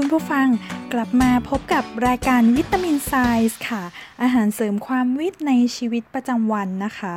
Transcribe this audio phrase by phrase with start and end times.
[0.00, 0.46] คุณผู้ฟัง
[0.92, 3.82] กลับมาพบกับรายการวิตามิน Sci ค่ะ
[4.22, 7.16] อาหารเสริมความวิทย์ในชีวิตประจำวันนะคะ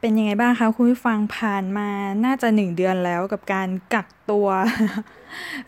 [0.00, 1.88] เป็นยังไงบ้างคะคุณผู้ฟังผ่านมา
[2.24, 4.48] น่าจะหนึ่งเดือนแล้วกับการกักตัว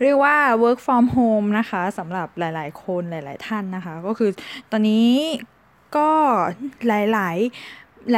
[0.01, 4.29] เรียกว่า work from home นะคะสำหรับหลาย ๆ คนหลาย ๆ ท่านนะคะ ก็คือ
[4.71, 5.09] ตอนนี้
[5.97, 6.11] ก็
[6.87, 7.37] หลาย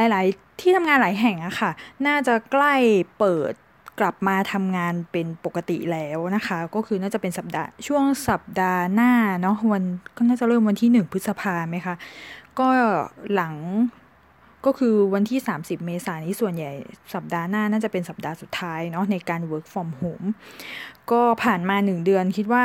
[0.10, 1.72] ๆ หลาย ๆ ที่ทำงานหลายแห่งอะค่ะ
[2.08, 2.76] น่าจะใกล้
[3.20, 3.54] เปิด
[4.00, 9.12] กลับมาทำงานเป็นปกติแล้วนะคะ ก็คือน่าจะเป็นสัปดาห์ช่วงสัปดาห์หน้า
[9.42, 9.84] เนาะวัน
[10.18, 11.96] ก็น่าจะเริ่มวันที่หนึ่งพฤษภาไหมคะ
[12.60, 12.68] ก็
[13.34, 13.56] หลัง
[14.66, 16.72] ก็คือวันที่ 30 เมษายนนี้ส่วนใหญ่
[17.14, 20.28] สัปดาห์หน้าน่าจะเป็นสัปดาห์สุดท้ายเนาะในการ work from home
[21.12, 22.64] ก็ผ่านมา 1 เดือนคิดว่า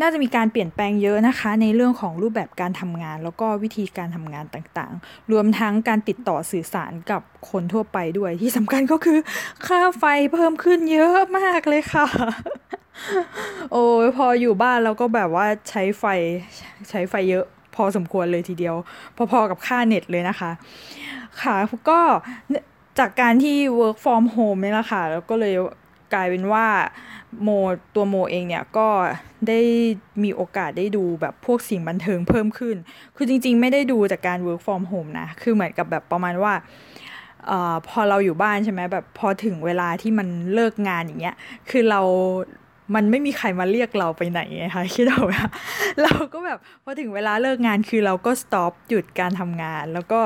[0.00, 9.18] น่าจะมีการเปลี่ยนแปลงเยอะนะคะ ในเรื่องของรูปแบบการทำงาน แล้วก็วิธีการทำงานต่างๆ รวมทั้งการติดต่อสื่อสารกับคนทั่วไปด้วยที่สำคัญก็คือ
[9.66, 12.06] ค่าไฟเพิ่มขึ้นเยอะมากเลยค่ะ
[13.72, 16.04] โอ้ยพออยู่บ้านเราก็แบบว่าใช้ไฟ
[16.90, 17.44] ใช้ไฟเยอะ
[17.74, 18.76] พอสมควรเลยทีเดียว
[19.16, 20.50] พอๆกับค่าเน็ตเลยนะคะ
[21.42, 21.56] ค่ะ
[21.90, 22.00] ก็
[22.98, 25.54] จากการที่ work from home นี่แหละค่ะแล้วก็เลย
[26.14, 26.66] กลายเป็นว่า
[27.42, 27.48] โม
[27.94, 28.88] ตัวโมเองเนี่ยก็
[29.48, 29.60] ได้
[30.22, 32.76] มีโอกาสได้ดูแบบพวกสิ่งบันเทิงเพิ่มขึ้น
[33.16, 36.54] คือจริงๆ ไม่ได้ดูจากการ work from home นะ คือเหมือนกับแบบประมาณว่า
[37.50, 37.52] อ
[37.88, 41.36] พอเราอยู่บ้านใช่ไหมแบบพอถึงเวลาที่มันเลิกงานอย่างเงี้ย
[41.70, 42.00] คือเรา
[42.94, 45.32] มันไม่มีใครมาเรียกเราไปไหนไงคะคิดออกไหม
[46.02, 50.20] เราก็แบบพอถึงเวลาเลิกงานคือเราก็ stop หยุดการทำงาน แล้วก็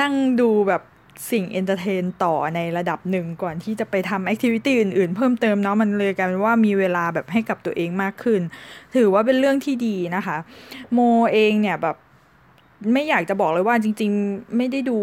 [0.00, 0.82] นั่งดูแบบ
[1.30, 8.40] สิ่ง entertain ต่อในระดับหนึ่งก่อนที่จะไปทำ activity อื่นๆ เพิ่มเติมเนาะมันเลยกลายเป็นว่ามีเวลาแบบให้กับตัวเองมากขึ้น
[8.94, 10.36] ถือว่าเป็นเรื่องที่ดีนะคะ
[10.92, 10.98] โม
[11.32, 11.96] เองเนี่ยแบบ
[12.92, 14.98] ไม่อยากจะบอกเลยว่าจริง ๆ ไม่ได้ดู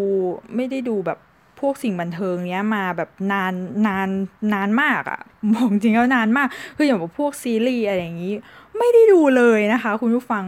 [0.55, 1.19] ไม่ได้ดูแบบ
[1.59, 3.53] พวกสิ่งบันเทิงเนี้ยมาแบบนาน
[3.88, 4.09] นาน
[4.53, 5.19] นานมากอะ
[5.53, 6.47] บอกจริงแล้วนานมาก
[6.78, 8.34] คืออย่างพวกซีรีส์อะไรอย่างนี้
[8.78, 10.45] ไม่ได้ดูเลยนะคะ คุณผู้ฟัง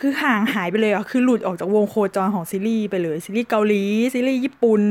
[0.00, 3.82] คือห่างหายไปเลยอะ คือหลุดออกจากวงโคจรของซีรีส์ไปเลย ซีรีส์เกาหลี
[4.14, 4.82] ซีรีส์ญี่ปุ่น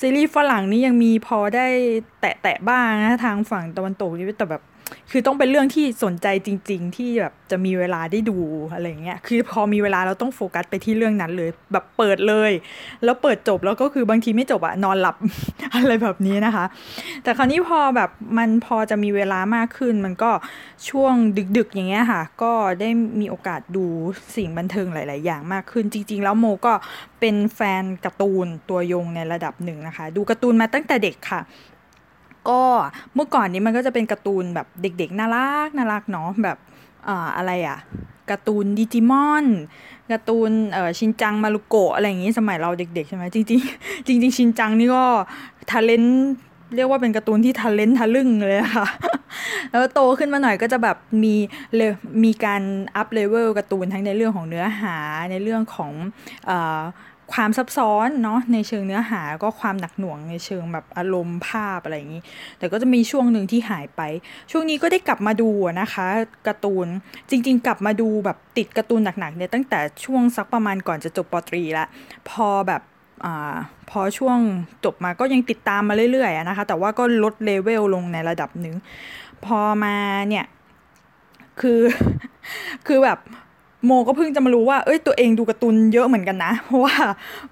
[0.00, 1.66] ซีรีส์ฝรั่งนี่ยังมีพอได้
[2.20, 4.62] แตะแตะบ้างนะ ทางฝั่งตะวันตกนี่แต่แบบ
[5.10, 8.38] คือต้องเป็นเรื่องที่สนใจจริง ๆ ที่แบบจะมีเวลาได้ดู
[8.72, 12.52] อะไรเงี้ยคือพอมีเวลาเราต้องโฟกัสไปที่เรื่องนั้นเลย แบบเปิดเลย
[13.04, 15.16] แล้วเปิดจบแล้วก็คือบางทีไม่จบอะนอนหลับ
[15.74, 16.64] อะไรแบบนี้นะคะ
[17.22, 20.30] แต่คราวนี้พอแบบมันพอจะมีเวลามากขึ้น มันก็
[20.88, 21.14] ช่วง
[21.56, 22.88] ดึก ๆ อย่างเงี้ยค่ะ ก็ได้
[23.20, 23.84] มีโอกาสดู
[24.36, 26.72] สิ่งบันเทิงหลาย ๆ อย่างมากขึ้นจริง ๆ แล้วโมก็
[27.20, 31.40] เป็นแฟนการ์ตูนตัวยงในระดับหนึ่งนะคะ ดูการ์ตูนมาตั้งแต่เด็กค่ะ
[32.48, 32.60] ก็
[33.14, 36.56] เมื่อก่อนนี้มันก็จะเป็นการ์ตูนแบบเด็กๆ น่ารักน่ารักเนาะแบบ
[37.08, 37.78] อ่อะไรอะ
[38.30, 39.44] การ์ตูนดิจิมอน
[40.12, 45.04] การ์ตูนเอ่อชินจังมารุโกะอะไรอย่างงี้สมัยเราเด็กๆใช่ไหมจริงๆจริง ๆ ชินจังนี่ก็
[45.70, 46.04] ทะเล้น
[46.76, 48.86] เรียกว่าเป็นการ์ตูนที่ทะเล้นทะลึ่งเลยค่ะ
[49.70, 51.34] แล้วโตขึ้นมาหน่อยก็จะแบบมี
[51.74, 51.80] เล
[52.24, 52.62] มีการ
[52.96, 54.96] up level การ์ตูนทั้งในเรื่องของเนื้อหา
[55.30, 55.92] ในเรื่องของ
[56.48, 56.52] อ
[57.34, 62.22] ความซับซ้อนเนาะในเชิงเนื้อหาก็ความหนักหน่วงในเชิงแบบอารมณ์ภาพอะไรอย่างนี้
[62.58, 64.00] แต่ก็จะมีช่วงหนึ่งที่หายไป
[64.50, 65.50] ช่วงนี้ก็ได้กลับมาดู
[65.80, 66.06] นะคะ
[66.46, 66.86] การ์ตูน
[67.30, 71.86] จริง ๆ กลับมาดูแบบติดการ์ตูนหนักๆเนี่ยตั้งแต่ช่วงสักประมาณก่อนจะจบปตรีละ
[72.28, 72.82] พอแบบ
[73.24, 73.26] อ
[73.90, 74.38] พอช่วง
[74.84, 78.74] จบมาก็ยังติดตามมาเรื่อยๆนะคะ แต่ว่าก็ลดเลเวลลงในระดับหนึ่ง
[79.44, 79.96] พอมา
[80.28, 80.44] เนี่ย
[81.60, 81.80] คือ
[82.86, 83.18] คือแบบ
[83.86, 86.96] โมก็เพิ่งจะมารู้ว่า เอ้ย ตัวเองดูการ์ตูนเยอะเหมือนกันนะ เพราะว่า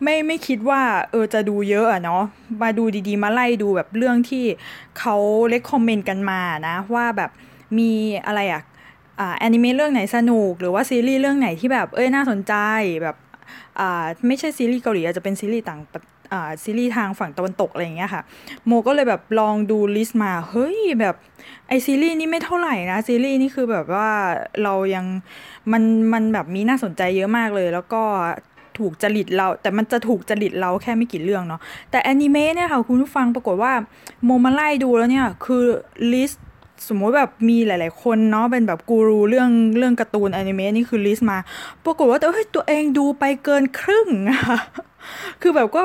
[0.03, 2.22] ไม่ไม่คิดว่า เออ จะดูเยอะอะเนาะ
[2.62, 4.44] มาดูดีๆ มาไล่ดูแบบเรื่องที่
[4.98, 5.16] เขา
[5.49, 7.31] recommend กันมานะ ว่าแบบ
[7.78, 7.91] มี
[8.26, 8.62] อะไรอะ
[9.21, 12.54] อ่าแอนิเมะเรื่องไหนสนุก หรือว่าซีรีส์เรื่องไหนที่แบบ เอ้ย น่าสนใจ
[13.03, 13.16] แบบ
[13.81, 15.81] อ่า ไม่ใช่ซีรีส์เกาหลีอาจจะเป็นซีรีส์ต่าง
[16.62, 18.22] ซีรีส์ทางฝั่งตะวันตกอะไรอย่างเงี้ยค่ะ
[18.66, 21.15] โมก็เลยแบบลองดู list มาเฮ้ยแบบ
[21.69, 24.09] ไอซีรีส์นี่ไม่เท่าไหร่นะซีรีส์นี่คือแบบว่า
[24.62, 25.06] เรายัง
[25.72, 25.82] มัน
[26.12, 28.03] มันแบบมีน่าสนใจเยอะมากเลย แล้วก็
[28.78, 31.60] ถูกจริตเรา แต่มันจะถูกจริตเราแค่ไม่กี่เรื่องเนาะ
[31.91, 33.72] แต่แอนิเมะเนี่ยค่ะคุณผู้ฟังปรากฏว่า
[34.24, 35.65] โมมาไล่ดูแล้วเนี่ยคือ
[36.13, 36.45] list
[36.89, 41.39] สมมติแบบมีหลาย ๆ คนเนาะเป็นแบบกูรูเรื่องเรื่องการ์ตูนแอนิเมะนี่คือ list มา
[41.84, 44.39] ปรากฏว่าแต่เฮ้ยตัวเองดูไปเกินครึ่งอะ
[45.42, 45.83] คือแบบก็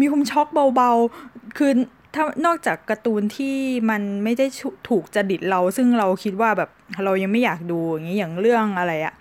[0.00, 0.46] มีความช็อก
[0.76, 1.72] เบาๆ คือ
[2.14, 3.56] ถ้านอกจากการ์ตูนที่
[3.90, 4.46] มันไม่ได้
[4.88, 6.70] ถูกจดิตเรา ซึ่งเราคิดว่าแบบ
[7.04, 9.14] เรายังไม่อยากดูอย่างนี้อย่างเรื่องอะไรอะ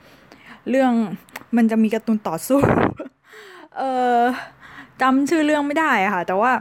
[0.70, 0.92] เรื่อง
[1.56, 2.60] มันจะมีการ์ตูนต่อสู้
[3.78, 3.82] เอ
[4.20, 4.22] อ
[5.02, 6.52] จำชื่อเรื่องไม่ได้ค่ะ แต่ว่า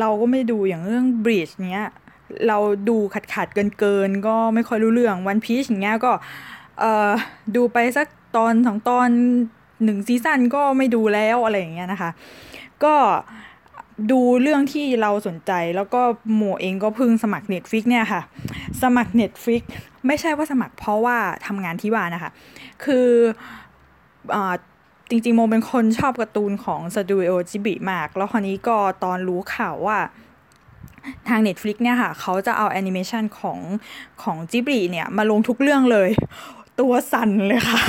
[0.00, 1.88] เราก็ไม่ดูอย่างเรื่องบริดจ์เนี้ย
[2.48, 2.58] เรา
[2.88, 6.12] ดูขัดขัดเกินเกินก็ไม่ค่อยรู้เรื่องวันพีชอย่างเงี้ยก็
[6.80, 7.10] เออ
[7.56, 8.06] ดูไปสัก
[8.36, 9.08] ตอนสองตอน
[9.84, 12.10] หนึ่งซีซั่นก็ไม่ดูแล้วอะไรอย่างเงี้ยนะคะ
[12.84, 12.96] ก็
[14.10, 16.00] ดูเรื่องที่เราสนใจแล้วก็
[16.34, 18.22] โมเองก็พึ่งสมัคร Netflix เนี่ยค่ะ
[18.82, 19.62] สมัคร Netflix
[20.06, 22.30] ไม่ใช่ว่าสมัครเพราะว่าทำงานที่บ้านนะคะ
[22.84, 23.08] คื
[24.34, 24.36] อ
[25.10, 29.98] จริงๆ โมเป็นคนชอบการ์ตูนของสตูดิโอจิบลิมาก แล้วคราวนี้ก็ตอนรู้ข่าวว่า
[31.28, 33.58] ทาง Netflix เนี่ยค่ะ เขาจะเอาแอนิเมชันของ
[34.22, 36.10] ของจิบลิเนี่ย มาลงทุกเรื่องเลย
[36.82, 37.82] ตัวสั่นเลยค่ะ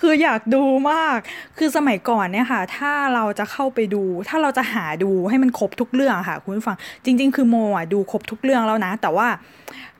[0.00, 1.18] คืออยากดูมาก
[1.58, 9.28] คือสมัยก่อนเนี่ยค่ะ ถ้าเราจะเข้าไปดู ถ้าเราจะหาดูให้มันครบทุกเรื่องค่ะ คุณผู้ฟัง จริง ๆ คือโมอะดูครบทุกเรื่องแล้วนะ แต่ว่า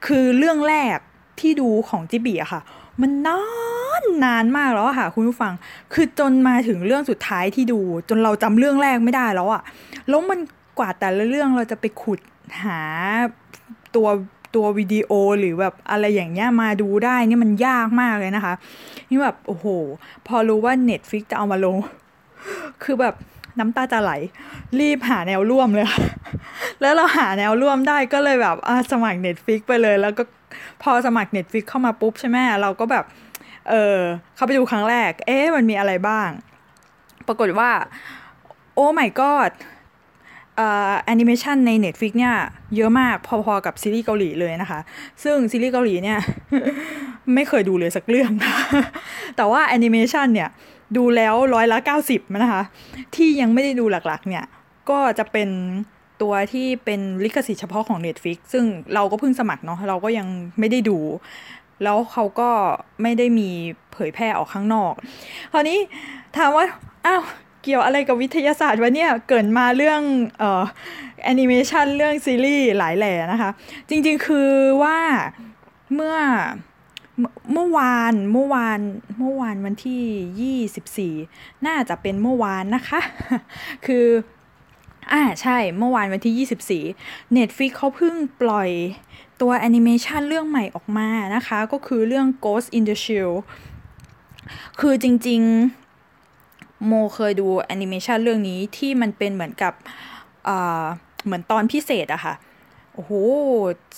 [0.06, 0.98] คือเรื่องแรก
[1.40, 2.60] ที่ดูของจิบีอะค่ะ
[3.00, 3.40] มันนา
[4.02, 5.52] นนานมากแล้วค่ะ คุณผู้ฟัง
[5.92, 9.62] คือจนมาถึงเรื่องสุดท้ายที่ดู จนเราจำเรื่องแรกไม่ได้แล้วอะ
[10.08, 10.38] แล้วมัน
[10.78, 12.20] กว่าแต่ละเรื่องเราจะไปขุด
[12.62, 12.80] หา
[13.94, 14.08] ตัว
[14.54, 15.10] ตัววิดีโอ
[15.40, 18.54] หรือแบบอะไรอย่างเงี้ยมาดูได้นี่มันยากมากเลยนะคะ
[19.10, 19.66] นี่แบบโอ้โห
[20.26, 21.76] พอรู้ว่า Netflix จะเอามาลง
[22.82, 23.14] คือแบบ
[23.58, 24.12] น้ำตาจะไหล
[24.80, 25.86] รีบหาแนวร่วมเลย
[26.80, 28.56] แล้วเราหาแนวร่วมได้ก็เลยแบบ
[28.92, 30.22] สมัคร Netflix ไปเลย แล้วก็
[30.82, 33.04] พอสมัคร Netflix เข้ามาปุ๊บใช่ไหมเราก็แบบ
[33.70, 33.98] เออ
[34.34, 36.28] เข้าไปดูครั้งแรก เอ๊ะมันมีอะไรบ้าง
[37.26, 37.70] ปรากฏว่า
[38.74, 39.52] โอ้ my god
[41.04, 42.34] แอนิเมชันใน Netflix เนี่ย
[42.76, 44.80] เยอะมากพอๆกับซีรีส์เกาหลีเลยนะคะ
[45.22, 46.18] ซึ่งซีรีส์เกาหลีเนี่ย
[47.34, 48.32] ไม่เคยดูเลยสักเรื่อง
[49.36, 50.48] แต่ว่าแอนิเมชันเนี่ย
[50.96, 51.78] ดูแล้วร้อยละ
[52.08, 52.62] 90นะคะ
[53.14, 54.44] ที่ยังไม่ได้ดูหลักๆ เนี่ย
[54.90, 55.48] ก็จะเป็น
[56.22, 58.64] ตัวที่เป็นลิขสิทธิ์เฉพาะของ Netflix ซึ่ง
[58.94, 60.26] เราก็เพิ่งสมัครเนาะเราก็ยัง
[60.58, 60.98] ไม่ได้ดู
[61.84, 62.50] แล้วเขาก็
[63.02, 63.48] ไม่ได้มี
[63.92, 64.92] เผยแพร่ออกข้างนอก
[65.52, 65.78] คราวนี้
[66.36, 66.64] ถามว่า
[67.06, 67.22] อ้าว
[67.62, 70.00] เกี่ยวอะไรกับวิทยาศาสตร์วะเนี่ย เกิดมาเรื่อง
[70.38, 70.62] เอ่อ
[71.24, 73.50] แอนิเมชันเรื่องซีรีส์หลายแหล่นะคะ
[73.88, 74.50] จริงๆคือ
[74.82, 74.98] ว่า
[75.94, 76.16] เมื่อ
[77.52, 78.80] เมื่อวานเมื่อวาน
[79.18, 83.00] เมื่อวานวันที่ 24 น่าจะเป็นเมื่อวานนะคะ
[83.86, 84.06] คือ
[85.12, 88.70] อ่าใช่เมื่อวานวันที่ 24 Netflix เขาเพิ่งปล่อย
[89.40, 93.32] ตัวแอนิเมชันเรื่องใหม่ออกมานะคะ ก็คือเรื่อง Ghost in the Shell
[94.80, 95.87] คือจริง ๆ
[96.86, 99.72] โมเคยดูแอนิเมชันเรื่องนี้ที่มันเป็นเหมือนกับ
[101.24, 102.34] เหมือนตอนพิเศษอะค่ะ
[102.94, 103.12] โอ้โห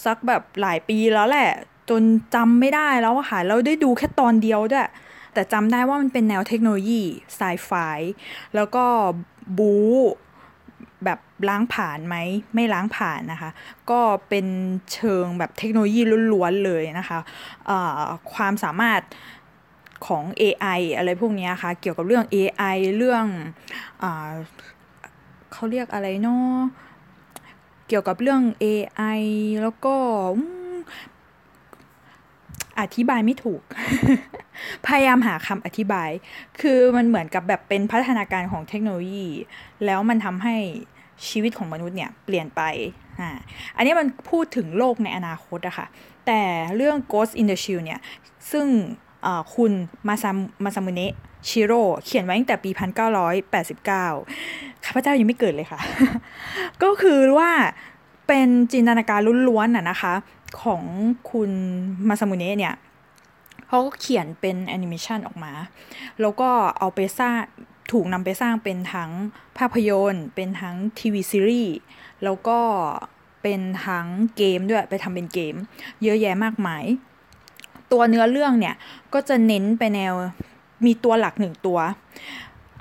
[0.04, 1.50] สักแบบหลายปีแล้วแหละ
[1.90, 2.02] จน
[2.34, 4.88] จำไม่ได้แล้วค่ะแล้วได้ดูแค่ตอนเดียวด้วย
[5.34, 7.02] แต่จำได้ว่ามันเป็นแนวเทคโนโลยี
[7.36, 7.70] ไซไฟ
[8.54, 8.84] แล้วก็
[9.58, 9.86] บู๊
[11.04, 12.16] แบบล้างผ่านไหม
[12.54, 13.50] ไม่ล้างผ่านนะคะ
[13.90, 14.46] ก็เป็น
[14.92, 16.00] เชิงแบบเทคโนโลยี
[16.32, 17.78] ล้วนๆเลยนะคะะ
[18.34, 19.00] ความสามารถ
[20.06, 23.25] ของ AI อะไรพวกนี้ค่ะ เกี่ยวกับเรื่อง AI เรื่อง
[24.02, 24.05] อ
[25.52, 26.56] เขาเรียกอะไรเนาะ
[27.88, 29.20] เกี่ยวกับเรื่อง AI
[29.62, 29.94] แล้วก็
[32.81, 33.62] อธิบายไม่ถูก
[34.87, 36.11] พยายามหาคำอธิบาย
[36.61, 39.29] คือมันเหมือนกับแบบเป็นพัฒนาการของเทคโนโลยี
[39.85, 40.56] แล้วมันทำให้
[41.29, 42.62] ชีวิตของมนุษย์เนี่ยเปลี่ยนไป
[43.20, 43.31] อ่า
[43.76, 45.87] อันนี้มันพูดถึงโลกในอนาคตอะคะ่ะ
[46.26, 46.41] แต่
[46.76, 48.00] เรื่อง Ghost in the Shell เนี่ย
[48.52, 48.67] ซึ่ง
[49.55, 49.72] คุณ
[50.08, 50.31] มาซา
[50.64, 51.12] มาซามุเนะ
[51.49, 55.81] ชิโร่เขียนไว้ตั้งแต่ปี 1989 ข้าพเจ้ายังไม่เกิดเลยค่ะ
[56.82, 57.50] ก็คือว่า
[58.28, 60.14] เป็นจินตนาการล้วนๆน่ะนะคะ
[60.62, 60.82] ของ
[61.31, 61.50] คุณ
[62.08, 62.75] มาซามุเนะเนี่ย
[63.69, 65.52] เขาก็เขียนเป็นแอนิเมชันออกมา
[66.20, 67.37] แล้วก็เอาไปสร้าง
[67.93, 69.11] ถูกนำไปสร้างเป็นทั้ง
[69.59, 71.76] ภาพยนตร์ เป็นทั้งทีวีซีรีส์
[72.25, 72.59] แล้วก็
[73.42, 74.06] เป็นทั้ง
[74.37, 75.54] เกมด้วยไปทำเป็นเกม
[76.02, 76.85] เยอะแยะมากมาย
[77.92, 78.75] ตัวเนื้อเรื่องเนี่ย
[79.14, 80.14] ก็จะเน้นไปแนว
[80.87, 81.78] มีตัวหลักหนึ่งตัว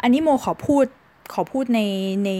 [0.01, 0.85] อันนี้โมขอพูด
[1.33, 1.81] ขอพูดใน
[2.25, 2.31] ใน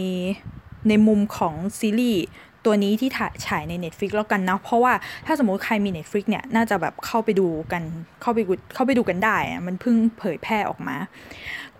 [0.88, 2.24] ในมุมของซีรีส์
[2.64, 4.92] ตัวนี้ที่ถ่ายฉายใน Netflix แล้วกันนะ เพราะว่า
[5.26, 7.82] ถ้าสมมติใครมี Netflix เนี่ย น่าจะแบบเข้าไปดูกัน
[8.20, 8.38] เข้าไป
[8.74, 9.36] เข้าไปดูกันได้
[9.66, 10.96] มันเพิ่งเผยแพร่ออกมา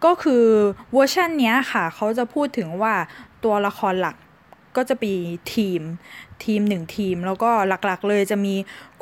[0.04, 0.44] ก็คือ
[0.92, 2.94] เวอร์ชันเนี้ยค่ะ เขาจะพูดถึงว่า
[3.44, 4.16] ตัวละครหลัก
[4.76, 5.14] ก็จะมี
[5.54, 5.80] ทีม
[6.44, 8.54] ทีมหนึ่งทีม แล้วก็หลักๆ เลยจะมี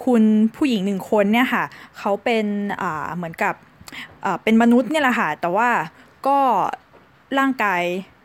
[0.04, 0.22] คุณ
[0.56, 1.64] ผู้หญิงหนึ่งคนเนี่ยค่ะ
[1.98, 2.46] เขาเป็น
[2.82, 3.54] อ่าเหมือนกับ
[4.24, 5.68] อ่าเป็นมนุษย์เนี่ยแหละค่ะ แต่ว่า
[6.26, 6.38] ก็
[7.38, 7.82] ร่างกาย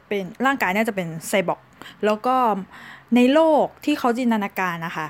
[0.07, 1.61] เป็นร่างกายเนี่ยจะเป็นไซบอร์ก
[2.05, 2.35] แล้วก็
[3.15, 5.07] ในโลกที่เขาจินตนาการนะคะ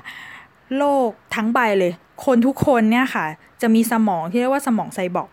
[0.78, 1.92] โลกทั้งใบเลย
[2.24, 3.24] คนทุกคนเนี่ยค่ะ
[3.62, 5.28] จะมีสมองที่เรียกว่าสมองไซบอร์ก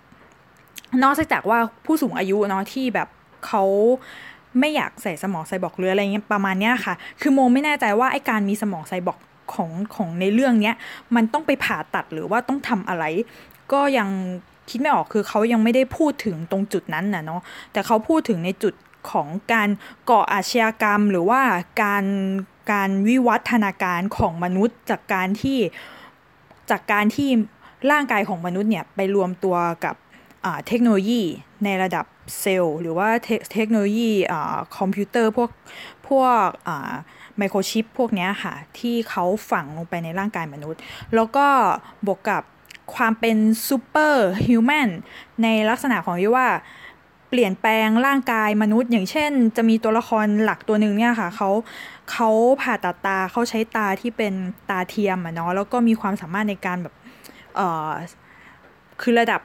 [1.04, 3.08] นอกจากว่าผู้สูงอายุเนาะที่แบบ
[3.46, 3.64] เขา
[4.60, 9.20] ไม่อยากใส่สมองไซบอร์กหรืออะไรเงี้ยประมาณเนี้ยค่ะ คือโมไม่แน่ใจว่าไอการมีสมองไซบอร์ก
[9.54, 10.76] ของของในเรื่องเนี้ย
[11.16, 13.04] มันต้องไปผ่าตัดหรือว่าต้องทำอะไร
[13.72, 14.10] ก็ยัง
[14.70, 17.42] คิดไม่ออกคือเขายังไม่ได้พูดถึงตรงจุดนั้นนะเนาะ
[17.72, 18.74] แต่เขาพูดถึงในจุด
[19.12, 19.70] ของการ
[20.10, 21.42] ก่ออาชญากรรม หรือว่า
[21.84, 22.06] การ
[22.72, 25.58] การวิวัฒนาการของมนุษย์จากการที่
[26.72, 27.30] จากการที่
[27.92, 29.56] ร่างกายของมนุษย์เนี่ยไปรวมตัว
[29.86, 29.96] กับ
[30.68, 31.22] เทคโนโลยี
[31.64, 32.06] ในระดับ
[32.40, 33.10] เซลล์หรือว่า
[33.54, 34.12] เทคโนโลยี
[34.78, 35.50] คอมพิวเตอร์พวก
[36.08, 36.48] พวก
[37.38, 40.80] ไมโครชิปพวกนี้ค่ะ ที่เขาฝังลงไปในร่างกายมนุษย์
[41.16, 41.48] แล้วก็
[42.08, 42.44] บวกกับ
[42.96, 44.90] ความเป็น superhuman
[45.44, 46.48] ในลักษณะของที่ว่า
[47.30, 51.50] เปลี่ยนแปลงร่างกายมนุษย์ อย่างเช่น จะมีตัวละครหลักตัวหนึ่งเนี่ยค่ะเขา
[52.12, 52.30] เขา
[52.62, 54.34] ผ่าตัดตาเขาใช้ตาที่เป็น
[54.70, 56.94] ตาเทียมอะเนาะแล้วก็มีความสามารถในการแบบ
[57.56, 57.92] เออ
[59.02, 59.42] คือระดับ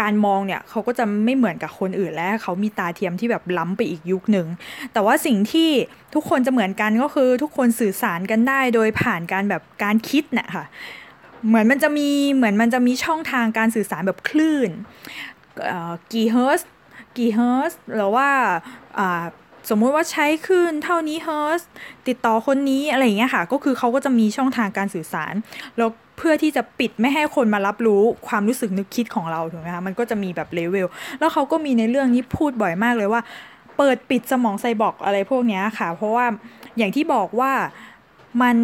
[0.00, 4.46] การมองเนี่ยเขาก็จะไม่เหมือนกับคนอื่นแล้วเขามีตาเทียมที่แบบล้ำไปอีกยุคหนึ่ง
[4.92, 5.70] แต่ว่าสิ่งที่
[6.14, 10.64] ทุกคนจะเหมือนกันก็คือทุกคนสื่อสารกันได้โดยผ่านการแบบการคิดเนี่ยค่ะ
[11.46, 14.70] เหมือนมันจะมีเหมือนมันจะมีช่องทางการสื่อสารแบบคลื่น
[16.12, 16.60] กี่เฮิรตซ์
[17.16, 18.28] กี่เฮิรตซ์หรือว่า
[19.68, 21.60] สมมุติว่าใช้คลื่นเท่านี้เฮิรตซ์
[22.08, 25.34] ติดต่อคนนี้อะไรอย่างเงี้ยค่ะ ก็คือเขาก็จะมีช่องทางการสื่อสาร
[25.76, 30.86] แล้วเพื่อที่จะปิดไม่ให้คนมารับรู้ความรู้สึกนึกคิดของเราถูกไหมคะมันก็จะมีแบบเลเวล
[31.18, 33.22] แล้วเขาก็มีในเรื่องนี้พูดบ่อยมากเลยว่า
[33.76, 36.26] เปิดปิดสมองไซบอร์กอะไรพวกนี้ค่ะ เพราะว่า
[36.78, 37.52] อย่างที่บอกว่า
[38.42, 38.56] มัน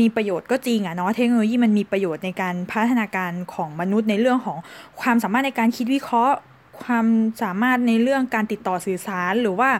[0.00, 4.58] มีประโยชน์ก็จริงอะเนาะเทคโนโลยีมันมีประโยชน์ในการพัฒนาการของมนุษย์ในเรื่องของ
[5.00, 6.36] ความสามารถในการคิดวิเคราะห์
[6.82, 7.06] ความ
[7.42, 9.70] สามารถในเรื่องการติดต่อสื่อสารหรือว่า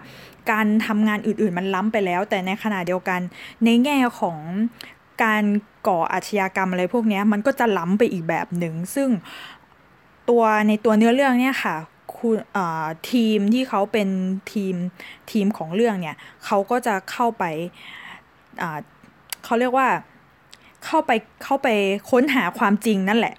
[0.50, 3.21] การทำงานอื่นๆมันล้ำไปแล้ว แต่ในขณะเดียวกัน
[3.65, 4.38] ในแง่ของ
[5.23, 5.45] การ
[5.88, 9.09] ก่ออาชญากรรมอะไรพวกนี้มันก็จะล้ำไปอีกแบบหนึ่ง ซึ่ง
[10.29, 11.76] ตัวในตัวเนื้อเรื่องเนี่ยค่ะ
[12.17, 12.37] คุณ
[13.11, 14.09] ทีมที่เขาเป็น
[14.53, 14.75] ทีม
[15.33, 17.45] ทีมของเรื่องเนี่ยเขาก็จะเข้าไป
[19.45, 19.88] เขาเรียกว่า
[20.85, 21.11] เข้าไป
[21.45, 21.69] เข้าไป
[22.11, 23.35] ค้นหาความจริงนั่นแหละ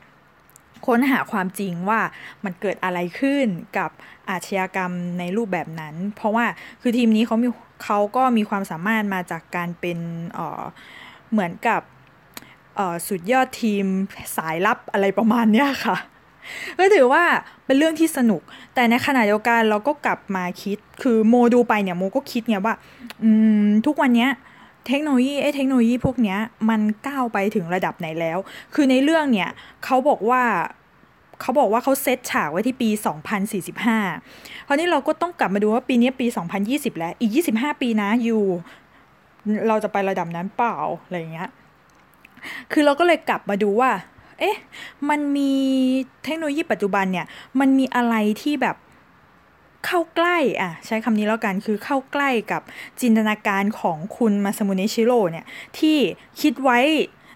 [0.88, 2.00] ค้นหาความจริงว่า
[2.44, 3.46] มันเกิดอะไรขึ้น
[3.77, 3.89] กับ
[4.29, 6.46] อาชญากรรมในรูปแบบนั้น เพราะว่า
[6.82, 7.48] คือทีมนี้เขามี
[7.84, 10.00] เขาก็มีความสามารถมาจากการเป็น
[10.34, 11.82] เเหมือนกับ
[13.08, 13.86] สุดยอดทีม
[14.38, 15.98] สายลับอะไรประมาณนี้ค่ะ
[16.79, 17.24] ก็ถือว่า
[17.65, 18.41] เป็นเรื่องที่สนุก
[18.74, 22.75] แต่ในขณะเดียวกันเราก็กลับมาคิด คือโมดูไปเนี่ยโมก็คิดไงว่า
[23.86, 24.32] ทุกวันเนี้ย
[24.88, 26.39] เทคโนโลยีไอ้เทคโนโลยีพวกเนี้ย
[26.70, 28.38] มันก้าวไปถึงระดับไหนแล้ว
[28.74, 29.50] คือในเรื่องเนี่ย
[29.86, 30.44] เขาบอกว่า
[31.41, 32.89] เขาบอกว่าเขาเซตฉากไว้ที่ปี
[33.58, 36.27] 2045คราวนี้เราก็ต้องกลับมาดูว่าปีนี้ปี
[36.63, 38.44] 2020 แล้ว อีก 25 ปีนะอยู่
[39.67, 41.50] เราจะไประดับนั้นเปล่า อะไรเงี้ย
[42.72, 43.91] คือเราก็เลยกลับมาดูว่า
[44.39, 44.58] เอ๊ะ
[45.10, 45.53] มันมี
[46.24, 47.25] เทคโนโลยีปัจจุบันเนี่ย
[47.60, 48.75] มันมีอะไรที่แบบ
[49.86, 52.62] เข้าใกล้อะใช้คำนี้แล้วกันคือเข้าใกล้กับ
[53.01, 55.46] จินตนาการของคุณมาซามุเนชิโร่เนี่ย
[55.79, 55.98] ที่
[56.41, 56.79] คิดไว้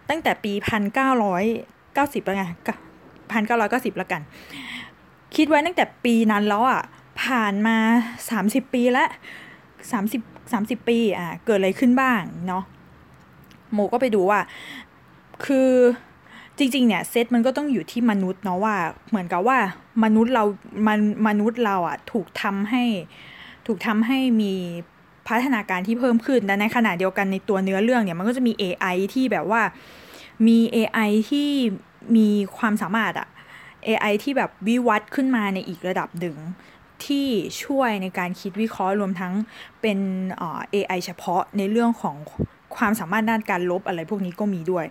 [0.10, 2.46] ตั้งแต่ปี 1990แล้วไง
[3.32, 4.22] พันเก้าร้อยเก้าสิบละกัน
[5.36, 6.82] คิดไว้ตั้งแต่ปีนั้นแล้วอะ
[7.24, 7.78] ผ่านมา
[8.30, 9.10] สามสิบปีแล้ว
[9.92, 10.22] สามสิบ
[10.54, 12.64] สามสิบปีอะเกิดอะไรขึ้นบ้างเนาะ
[13.74, 14.40] โมก็ไปดูว่า
[15.46, 15.70] คือ
[16.64, 18.76] จริงๆเนี่ยเซตมันก็ต้องอยู่ที่มนุษย์เนาะว่า
[19.10, 19.58] เหมือนกับว่า
[20.04, 20.44] มนุษย์เรา
[20.88, 22.84] มันมนุษย์เราอะถูกทำให้
[23.68, 24.54] ถูกทำให้มี
[25.28, 29.62] พัฒนาการที่เพิ่มขึ้นแต่ในขณะเดียวกันในตัวเนื้อเรื่องเนี่ยมันก็จะมี AI ที่แบบว่า
[30.48, 31.50] มี AI ที่
[32.16, 32.28] มี
[32.58, 33.28] ความสามารถอะ
[33.88, 36.36] AI ที่แบบวิวัฒน์ขึ้นมาในอีกระดับหนึ่ง
[37.06, 37.28] ที่
[37.64, 39.34] ช่วยในการคิดวิเคราะห์รวมทั้ง
[39.82, 40.00] เป็น
[40.38, 42.16] เอ AI เฉพาะในเรื่องของ
[42.78, 44.86] ความสามารถด้านการลบอะไรพวกนี้ก็มีด้วย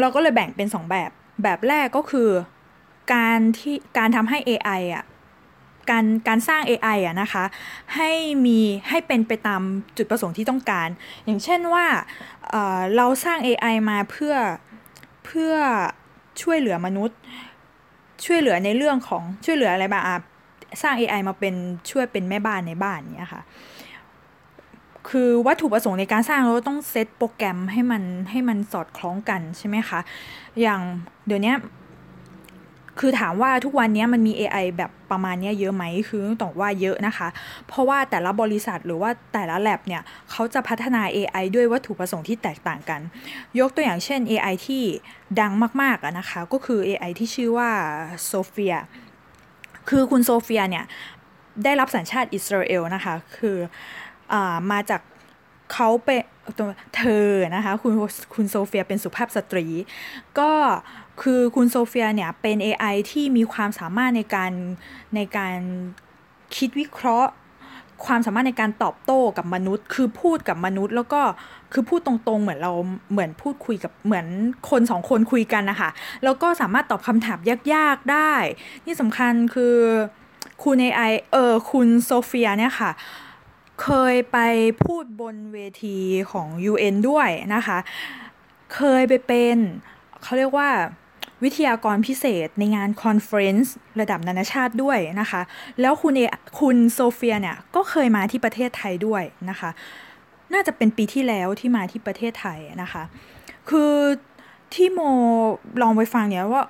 [0.00, 1.10] เราก็เลยแบ่งเป็น 2 แบบ
[1.42, 2.30] แบบแรกก็คือ
[3.14, 5.04] การที่การทำให้ AI อะ
[5.90, 7.44] การการสร้าง AI อะนะคะ
[7.94, 8.10] ให้
[8.46, 9.62] มีให้เป็นไปตาม
[9.96, 10.88] จุดประสงค์ที่ต้องการ
[11.24, 11.86] อย่างเช่นว่า
[12.48, 14.34] เเราสร้าง AI มาเพื่อ
[15.26, 15.54] เพื่อ
[16.42, 17.18] ช่วยเหลือมนุษย์
[18.24, 20.16] ช่วยเหลือในเรื่องของช่วยเหลืออะไรบ้างอะ
[20.82, 21.54] สร้าง AI มาเป็น
[21.90, 23.42] ช่วยเป็นแม่บ้านในบ้านเนี้ยค่ะ
[25.10, 30.00] คือวัตถุประสงค์ในการสร้างเราต้องเซตโปรแกรมให้มันให้มันสอดคล้องกันใช่ไหมคะ
[30.60, 30.80] อย่าง
[31.26, 31.54] เดี๋ยวนี้
[33.00, 37.28] คือถามว่าทุกวันนี้มันมี AI แบบประมาณนี้เยอะไหม คือต้องว่าเยอะนะคะ
[37.68, 43.00] เพราะว่าแต่ละบริษัทหรือว่าแต่ละแลบเนี่ยเขาจะพัฒนา AI ด้วยวัตถุประสงค์ที่แตกต่างกัน
[43.58, 44.82] ยกตัวอย่างเช่น AI ที่
[45.40, 47.70] ดังมากๆนะคะ ก็คือ AI ที่ชื่อว่า
[48.26, 48.76] โซเฟีย
[49.88, 50.84] คือคุณโซเฟียเนี่ย
[51.64, 54.05] ได้รับสัญชาติอิสราเอลนะคะ คือ
[54.70, 55.00] มาจาก
[55.72, 56.22] เขาเป็น
[56.96, 57.92] เธอนะคะคุณ
[58.34, 59.66] คุณโซเฟียเป็นสุภาพสตรี
[60.38, 60.52] ก็
[61.22, 64.52] คือคุณโซเฟียเนี่ยเป็น AI ที่มีความสามารถในการ
[65.14, 65.56] ในการ
[66.56, 67.30] คิดวิเคราะห์
[68.06, 71.20] ความสามารถในการตอบโต้กับมนุษย์ คือพูดกับมนุษย์ แล้วก็
[71.72, 72.72] คือพูดตรงๆเหมือนเรา
[73.12, 74.26] เหมือนพูดคุยกับเหมือน
[74.70, 75.90] คนสองคนคุยกันนะคะ
[76.24, 77.38] แล้วก็สามารถตอบคำถาม
[77.74, 78.32] ยากๆได้
[78.84, 79.76] ที่สำคัญคือ
[80.64, 84.38] คุณ AI เออคุณโซเฟียเนี่ยค่ะเคยไป
[84.84, 85.98] พูดบนเวที
[86.30, 87.78] ของ UN ด้วยนะคะ
[88.74, 89.56] เคยไปเป็น
[90.22, 90.68] เขาเรียกว่า
[91.44, 95.40] วิทยากรพิเศษในงาน conference ระดับนานาชาติด้วยนะคะ
[95.80, 96.20] แล้วคุณเอ
[96.60, 99.70] คุณโซเฟียเนี่ย ก็เคยมาที่ประเทศไทยด้วยนะคะ
[100.52, 103.02] น่าจะเป็นปีที่แล้วที่มาที่ประเทศไทยนะคะ
[103.68, 103.92] คือ
[104.74, 105.00] ที่โม
[105.82, 106.64] ลองไปฟังเนี่ยว่า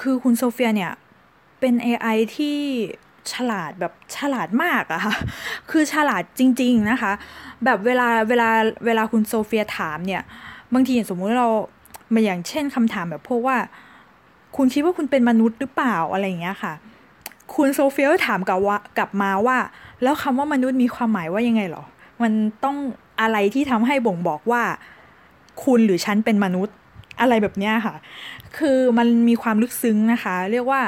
[0.00, 0.92] คือคุณโซเฟียเนี่ย
[1.60, 2.58] เป็น AI ที่
[3.34, 5.16] ฉลาดแบบฉลาดมากอะค่ะ
[5.70, 7.12] คือฉลาดจริง ๆนะคะ
[7.64, 8.48] แบบเวลาเวลา
[8.86, 10.22] เวลาคุณโซเฟียถามเนี่ย
[10.74, 11.48] บางทีสมมุติเรา
[12.14, 13.56] มาอย่างเช่นคำถามแบบพวกว่า
[14.56, 16.72] คุณคิดว่าคุณเป็นมนุษย์หรือเปล่าอะไรอย่างเงี้ยค่ะ
[17.54, 19.58] คุณโซเฟียถามกลับว่ากลับมาว่า
[20.02, 21.84] แล้วคำว่ามนุษย์มีความหมายว่ายังไงหรอ
[22.22, 22.32] มัน
[22.64, 22.76] ต้อง
[23.20, 24.62] อะไรที่ทำให้บ่งบอกว่า
[25.64, 26.74] คุณหรือฉันเป็นมนุษย์
[27.20, 27.94] อะไรแบบเนี้ยค่ะ
[28.58, 30.80] คือมันมีความลึกซึ้งนะคะ เรียกว่า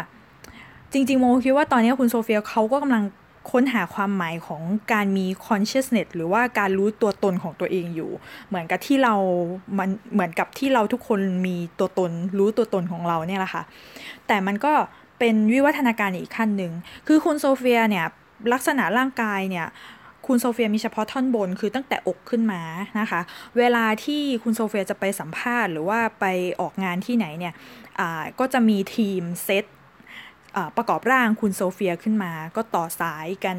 [0.93, 3.05] จริง ๆ โมคิดว่าตอนนี้คุณโซเฟียเขาก็กำลัง
[3.51, 8.11] ค้นหาความหมายของการมี consciousness หรือว่าการรู้ตัวตนของตัวเองอยู่
[8.49, 9.15] เหมือนกับที่เรา
[9.79, 13.63] มันเหมือนกับที่เราทุกคนมีตัวตน รู้ตัวตนของเราเนี่ยแหละค่ะ
[14.27, 14.73] แต่มันก็
[15.19, 16.73] เป็นวิวัฒนาการอีกขั้นหนึ่ง
[17.07, 18.07] คือคุณโซเฟียเนี่ย
[18.53, 19.67] ลักษณะร่างกายเนี่ย
[20.27, 22.61] คุณโซเฟียมีเฉพาะท่อนบนคือตั้งแต่อกขึ้นมา
[23.01, 23.21] นะคะ
[23.59, 26.25] เวลาที่คุณโซเฟียจะไปสัมภาษณ์ หรือว่าไป
[26.61, 27.55] ออกงานที่ไหนเนี่ย
[28.39, 29.65] ก็จะมีทีมเซต
[30.77, 33.57] ประกอบร่างคุณโซเฟียขึ้นมา ก็ต่อสายกัน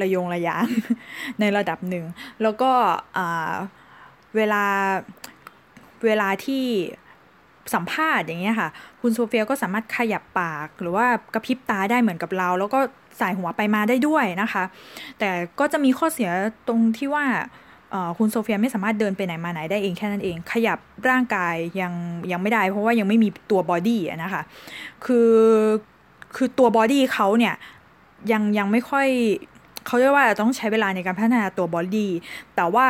[0.00, 0.66] ระยงระยาง
[1.40, 2.04] ในระดับหนึ่ง
[2.42, 2.70] แล้วก็
[4.36, 4.64] เวลา
[6.04, 6.64] เวลาที่
[7.74, 8.68] สัมภาษณ์อย่างเงี้ยค่ะ
[9.00, 12.78] คุณโซเฟียก็สามารถขยับปากหรือว่ากระพริบตาได้เหมือนกับเรา แล้วก็
[13.20, 14.64] ส่ายหัวไปมาได้ด้วยนะคะ
[15.18, 16.30] แต่ก็จะมีข้อเสีย
[16.68, 17.24] ตรงที่ว่า
[18.18, 20.78] คุณโซเฟียไม่สามารถเดินไปไหนมาไหนได้เองแค่นั้นเอง ขยับ
[21.08, 21.92] ร่างกายยัง
[22.32, 24.42] ยังไม่ได้ เพราะว่ายังไม่มีตัว body นะคะ
[25.04, 25.30] คือ
[26.36, 27.54] คือตัว body เขาเนี่ย
[28.32, 29.06] ยังยังไม่ค่อย
[29.86, 32.10] เขาเรียกว่าต้องใช้เวลาในการพัฒนาตัว body
[32.56, 32.86] แต่ว่า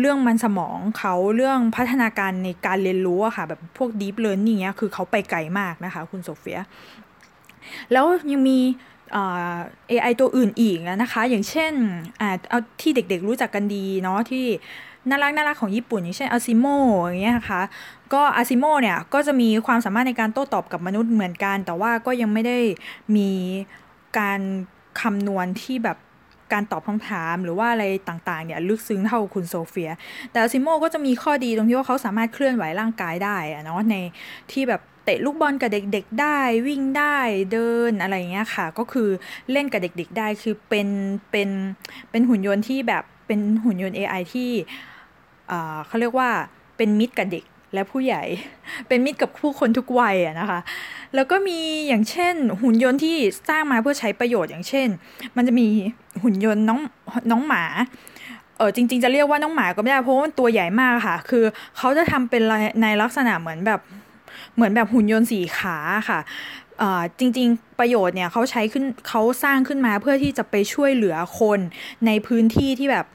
[0.00, 6.60] เรื่องมันสมองเขาเรื่องพัฒนาการในการเรียนรู้อะค่ะ แบบพวก deep learning เนี้ยคือเขาไปไกลมากนะคะ คุณโซเฟีย
[7.92, 8.58] แล้วยังมี
[9.90, 11.72] AI ตัวอื่นอีกนะคะ อย่างเช่น
[12.18, 14.44] เอาที่เด็กๆรู้จักกันดีเนาะที่
[15.08, 16.66] น่ารักน่ารักของญี่ปุ่น อย่างเช่นอาซิโม
[17.02, 17.62] อย่างเงี้ยนะคะ
[18.14, 22.58] ก็อาซิโมเนี่ยก็จะมีความสามารถในการโต้ตอบกับมนุษย์เหมือนกัน แต่ว่าก็ยังไม่ได้
[23.16, 23.30] มี
[24.18, 24.40] การ
[25.00, 25.98] คำนวณที่แบบ
[26.52, 29.90] การตอบคำถามหรือว่าอะไรต่างๆเนี่ยลึกซึ้งเท่าคุณโซเฟีย
[30.30, 33.94] แต่อาซิโมก็จะมีข้อดีตรงที่ว่าเขาสามารถเคลื่อนไหวร่างกายได้อะเนาะใน
[34.52, 37.16] ที่แบบเตะลูกบอลกับเด็กๆ ได้วิ่งได้
[37.52, 39.08] เดินอะไรเงี้ยค่ะ ก็คือ
[39.52, 40.88] เล่นกับเด็กๆ ได้คือเป็น
[41.30, 41.48] เป็น
[42.10, 44.50] เป็นหุ่นยนต์ที่แบบเป็นหุ่นยนต์ AI ที่
[45.86, 46.30] เขาเรียกว่า
[46.76, 48.22] เป็นมิตรกับเด็ก และผู้ใหญ่
[48.88, 50.60] เป็นมิตรกับผู้คนทุกวัยอะนะคะ
[51.14, 51.58] แล้วก็มี
[51.88, 53.16] อย่างเช่น หุ่นยนต์ที่
[53.48, 54.88] สร้างมาเพื่อใช้ประโยชน์อย่างเช่น
[55.36, 55.66] มันจะมี
[56.22, 56.80] หุ่นยนต์น้อง
[57.30, 57.64] น้องหมา
[58.56, 61.44] เออจริง ๆ จะเรียกว่าน้องหมาก็ไม่ได้เพราะว่ามันตัวใหญ่มากค่ะ คือ
[61.76, 62.42] เขาจะทำเป็น
[62.82, 63.80] ในลักษณะเหมือนแบบ
[64.54, 65.76] เหมือนแบบหุ่นยนต์สี่ขา
[66.08, 66.18] ค่ะ
[67.18, 71.60] จริงๆ ประโยชน์เนี่ยเขาใช้ขึ้นเขาสร้างขึ้นมาเพื่อที่จะไปช่วยเหลือคน
[72.06, 73.06] ในพื้นที่ที่แบบ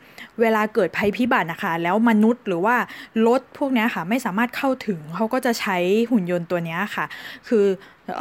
[0.41, 2.75] เวลาเกิดภัยพิบัตินะคะแล้วมนุษย์หรือว่า
[3.27, 5.77] รถพวกนี้ค่ะ ไม่สามารถเข้าถึงเขาก็จะใช้
[6.11, 7.05] หุ่นยนต์ตัวนี้ค่ะ
[7.47, 7.65] คือ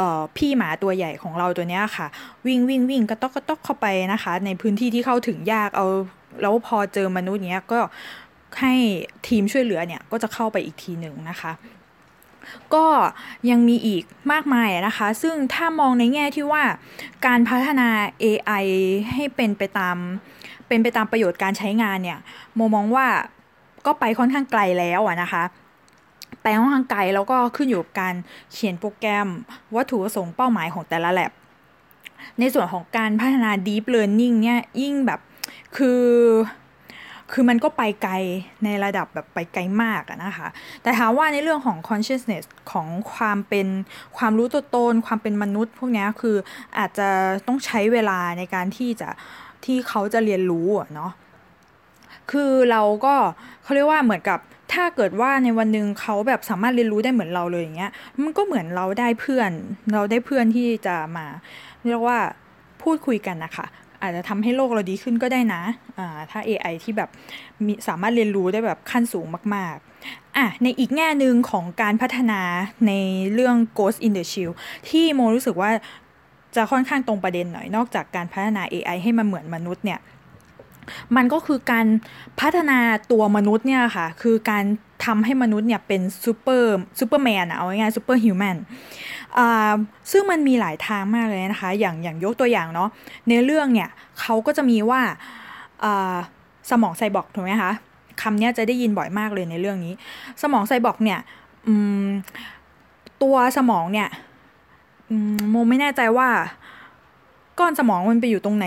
[0.01, 0.03] อ
[0.37, 2.07] พี่หมาตัวใหญ่ของเราตัวนี้ค่ะ
[2.47, 5.87] วิ่งวิ่งวิ่งกระต๊อกกระต๊อกเข้าไปนะคะ ในพื้นที่ที่เข้าถึงยากเอา
[6.43, 7.79] แล้วพอเจอมนุษย์เนี้ยก็
[8.61, 8.75] ให้
[9.29, 11.53] ทีมช่วยเหลือเนี่ยก็จะเข้าไปอีกทีหนึ่งนะคะ
[12.75, 12.87] ก็
[13.51, 16.63] ยังมีอีกมากมายนะคะ ซึ่งถ้ามองในแง่ที่ว่า
[17.27, 17.89] การพัฒนา
[18.25, 18.65] AI
[19.15, 19.97] ให้เป็นไปตาม
[20.69, 22.19] เป็นไปตามประโยชน์การใช้งานเนี่ย
[22.55, 23.07] โมมองว่า
[23.87, 25.43] ก็ไปค่อนข้างไกลแล้วอะนะคะ
[26.43, 28.15] ไปค่อนข้างไกลแล้วก็ขึ้นอยู่กับการ
[28.53, 29.29] เขียนโปรแกรม
[29.75, 31.33] วัตถุประสงค์เป้าหมายของแต่ละแลบ
[32.39, 35.21] ในส่วนของการพัฒนา deep learning เนี่ยยิ่งแบบ
[35.77, 36.03] คือ
[37.33, 38.15] คือมันก็ไปไกล
[38.65, 40.49] ในระดับแบบไปไกลมากนะคะ
[40.83, 43.67] แต่ถามว่าในเรื่องของ consciousness ของความเป็น
[44.17, 46.37] ความรู้ตัวตน ความเป็นมนุษย์ พวกนี้คือ
[46.79, 47.09] อาจจะ
[47.47, 49.09] ต้องใช้เวลาในการที่จะ
[49.65, 51.13] ที่เขาจะเรียนรู้เนาะ
[52.31, 53.15] คือเราก็
[53.63, 54.39] เขาเรียกว่าเหมือนกับ
[54.73, 57.91] ถ้าเกิดว่าในวันหนึ่งเขาแบบสามารถเรียนรู้ได้เหมือนเราเลยอย่างเงี้ย
[58.23, 59.51] มันก็เหมือนเราได้เพื่อน
[59.95, 61.27] เราได้เพื่อนที่จะมา
[61.87, 62.19] เรียกว่า
[62.83, 63.67] พูดคุยกันนะคะ
[64.03, 65.63] อาจจะทำให้โลกเราดีขึ้นก็ได้นะ
[65.99, 67.09] อ่าถ้า AI ที่แบบ
[67.65, 72.41] มีสามารถเรียนรู้ได้แบบขั้นสูงมาก ๆ อะ ในอีกแง่หนึ่งของการพัฒนา
[72.87, 72.93] ใน
[73.35, 74.53] เรื่อง Ghost in the Shell
[74.89, 75.71] ที่โมรู้สึกว่า
[76.57, 80.01] จะค่อนข้างตรงประเด็นหน่อย นอกจากการพัฒนา AI ให้มันเหมือนมนุษย์เนี่ย
[81.17, 81.87] มันก็คือการ
[82.41, 82.79] พัฒนา
[83.11, 84.65] ตัวมนุษย์เนี่ยค่ะ คือการ
[85.07, 88.57] ทำให้มนุษย์เนี่ยเป็น super superman เอาง่ายๆ superhuman
[90.11, 92.89] ซึ่งมันมีหลายทางมากเลยนะคะ อย่างอย่างยกตัวอย่างเนาะ
[93.29, 93.89] ในเรื่องเนี่ย
[94.21, 95.01] เขาก็จะมีว่า
[96.71, 97.73] สมองไซบอร์กถูกไหมคะ
[98.23, 99.95] คำนี้จะได้ยินบ่อยมากเลยในเรื่องนี้
[100.43, 101.19] สมองไซบอร์กเนี่ย
[103.23, 104.09] ตัวสมองเนี่ย
[105.51, 106.29] โมไม่แน่ใจว่า
[107.59, 108.67] ก้อนสมองมันไปอยู่ตรงไหน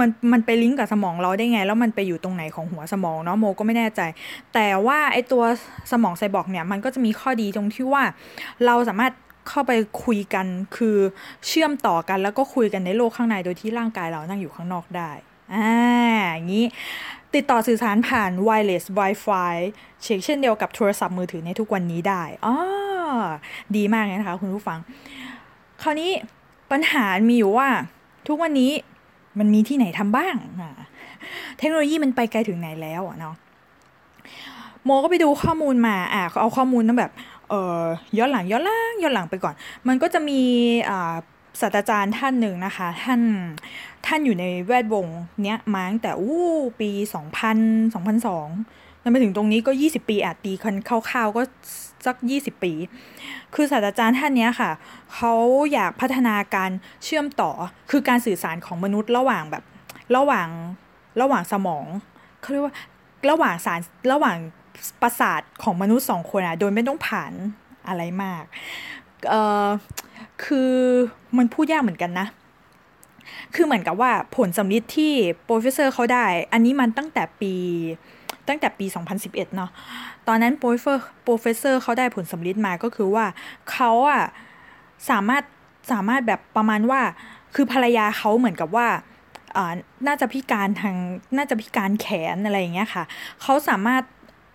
[0.00, 4.00] มันมันไปลิงก์กับสมองเราได้ไง แล้วมันไปอยู่ตรงไหนของหัวสมองเนาะโมก็ไม่แน่ใจ
[4.54, 5.42] แต่ว่าไอตัว
[5.92, 8.02] สมองไซบอร์กเนี่ยมันก็จะมีข้อดีตรงที่ว่า
[8.66, 9.12] เราสามารถ
[9.48, 9.72] เข้าไป
[10.04, 10.96] คุยกันคือ
[11.46, 15.10] เชื่อมต่อกันแล้วก็คุยกันในโลกข้างในโดยที่ร่างกายเรานั่งอยู่ข้างนอกได้
[15.54, 15.72] อ่า
[16.32, 16.64] อย่างนี้
[17.34, 19.54] ติดต่อสื่อสารผ่าน wireless Wi-Fi
[20.02, 22.54] เช็คเช่นเดียวกับโทรศัพท์มือถือในทุกวันนี้ได้อ๋อ
[23.76, 24.78] ดีมากเลยนะคะคุณผู้ฟัง
[25.82, 26.10] คราวนี้
[26.70, 27.68] ปัญหามีอยู่ว่า
[28.28, 28.72] ทุกวันนี้
[29.38, 30.34] มันมีที่ไหนทำบ้าง
[31.58, 33.34] เทคโนโลยีมันไปไกลถึงไหนแล้วเนาะ
[34.84, 37.12] โมก็ไปดูข้อมูลมาอะเขาเอาข้อมูลนั้นแบบ
[37.50, 37.82] เออ
[38.18, 39.54] ย้อนหลังย้อนหลังย้อนหลังไปก่อน
[39.88, 40.40] มันก็จะมี
[40.90, 41.14] อ่า
[41.60, 43.20] ศาสตราจารย์ท่านหนึ่งนะคะ ท่าน
[44.06, 45.06] ท่านอยู่ในแวดวง
[45.42, 46.48] เนี้ยมาตั้งแต่อู้
[46.80, 46.90] ปี
[47.52, 51.42] 2000 2002แล้วมาถึงตรงนี้ก็ 20 ปีอาจตีคันคร่าวๆก็
[52.06, 52.72] สัก 20 ปี
[53.54, 54.70] คือศาสตราจารย์ท่านนี้ค่ะ
[55.14, 55.34] เขา
[55.72, 56.70] อยากพัฒนาการ
[57.04, 57.50] เชื่อมต่อ
[57.90, 59.64] คือการสื่อสารของมนุษย์ระหว่างแบบ
[60.16, 60.48] ระหว่าง
[61.20, 61.86] ระหว่างสมอง
[62.40, 62.74] เขาเรียกว่า
[63.30, 63.80] ระหว่างสาร
[64.12, 64.36] ระหว่าง
[65.02, 67.32] ประสาทของมนุษย์สองคนอะโดยไม่ต้องผ่าน
[67.88, 68.44] อะไรมาก
[69.28, 69.66] เอ่อ
[70.44, 70.72] คือ
[71.38, 72.26] มันพูดยากเหมือนกันนะ
[73.54, 75.12] คือเหมือนกับว่าผลสำเร็จที่
[75.44, 77.54] professor เขาได้ อันนี้มันตั้งแต่ปี
[78.48, 78.86] ตั้งแต่ปี
[79.20, 79.70] 2011 เนาะ
[80.28, 83.26] ตอนนั้น professor professor เขาได้ผลสำเร็จมาก็คือว่า
[83.72, 84.24] เขาอะ
[85.10, 85.42] สามารถ
[85.92, 87.00] สามารถแบบประมาณว่า
[87.54, 88.88] คือภรรยาเขาเหมือนกับว่า
[90.06, 90.96] น่าจะพิการทาง
[91.36, 93.04] น่าจะพิการแขนอะไรอย่างเงี้ยค่ะ
[93.42, 94.02] เขาสามารถ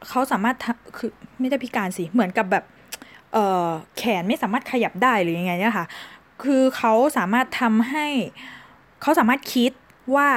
[0.10, 0.56] เขาสามารถ
[0.98, 2.64] คือไม่ได้พิการสิ เหมือนกับแบบ
[3.34, 5.86] เออแขนไม่สามารถขยับได้หรือยังไงเนี่ยค่ะ
[6.44, 8.08] คือเขาสามารถทำให้
[9.02, 9.72] เขาสามารถคิด
[10.16, 10.30] ว่า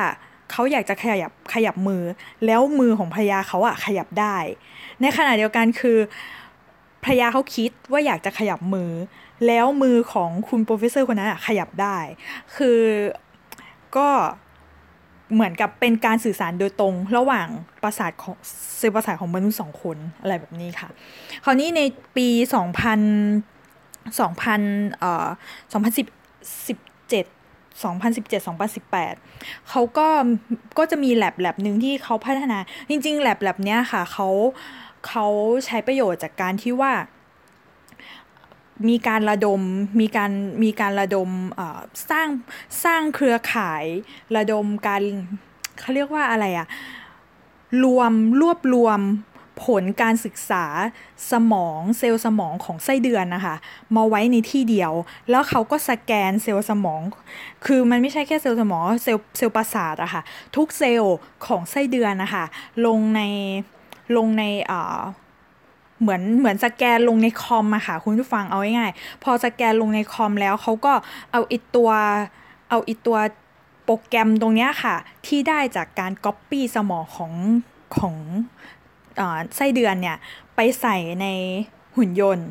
[0.50, 2.02] เขาอยากจะขยับขยับมือ
[2.46, 4.36] แล้วมือของภรรยาเขาอะขยับได้
[5.00, 5.98] ในขณะเดียวกันคือ
[7.04, 8.90] ภรรยาเขาคิดว่าอยากจะขยับมือ
[9.46, 11.98] แล้วมือของคุณ professor คนนั้นอะขยับได้
[12.56, 12.80] คือ
[13.96, 14.08] ก็
[15.32, 17.48] เหมือนกับเป็นการสื่อสารโดยตรง ระหว่าง
[17.82, 18.36] ประสาทของ
[18.78, 20.88] เซลล์ประสาทของมนุษย์สองคนอะไรแบบนี้ค่ะ
[21.44, 21.80] คราวนี้ใน
[22.16, 25.28] ปี 2000 2000เอ่อ
[25.72, 25.74] 2017
[27.82, 28.46] 2017
[28.92, 30.08] 2018เขาก็
[30.78, 32.58] ก็จะมีแลบแลบหนึ่งที่เขาพัฒนา
[32.88, 34.28] จริง ๆ แลบแลบเนี้ยค่ะเขา
[35.08, 35.26] เขา
[35.66, 36.92] ใช้ประโยชน์จากการที่ว่า
[38.88, 39.60] มีการระดม
[40.00, 40.30] มีการ
[40.62, 41.28] มีการระดม
[42.10, 42.28] สร้าง
[42.84, 43.84] สร้างเครือข่าย
[44.36, 45.02] ระดมการ
[45.80, 46.66] เขาเรียกว่าอะไรอะ
[47.84, 49.00] รวมรวบรวม
[49.66, 50.64] ผลการศึกษา
[51.32, 53.56] สมองเซลล์สมองของไส้เดือนนะคะ
[53.96, 54.92] มาไว้ในที่เดียว
[55.30, 57.00] แล้วเขาก็สแกนเซลล์สมอง
[57.66, 60.22] คือมันไม่ใช่แค่เซลล์สมองเซลล์เซลล์ประสาทอะค่ะ
[60.56, 62.44] ทุกเซลล์ของไส้เดือนนะคะ
[62.86, 63.20] ลงใน
[64.16, 65.00] ลงในอ่า
[66.04, 70.92] เหมือนเหมือนสแกนลงในคอมอะค่ะคุณผู้ฟังเอาง่ายๆพอสแกนลงในคอมแล้วเขาก็
[71.32, 71.90] เอาอีตัว
[72.70, 73.18] เอาอีตัว
[73.84, 77.32] โปรแกรมตรงนี้ค่ะ ที่ได้จากการก๊อปปี้สมองของ
[77.96, 78.14] ของ
[79.56, 80.16] ไส้เดือนเนี่ย
[80.54, 81.26] ไปใส่ใน
[81.96, 82.46] หุ่นยนต์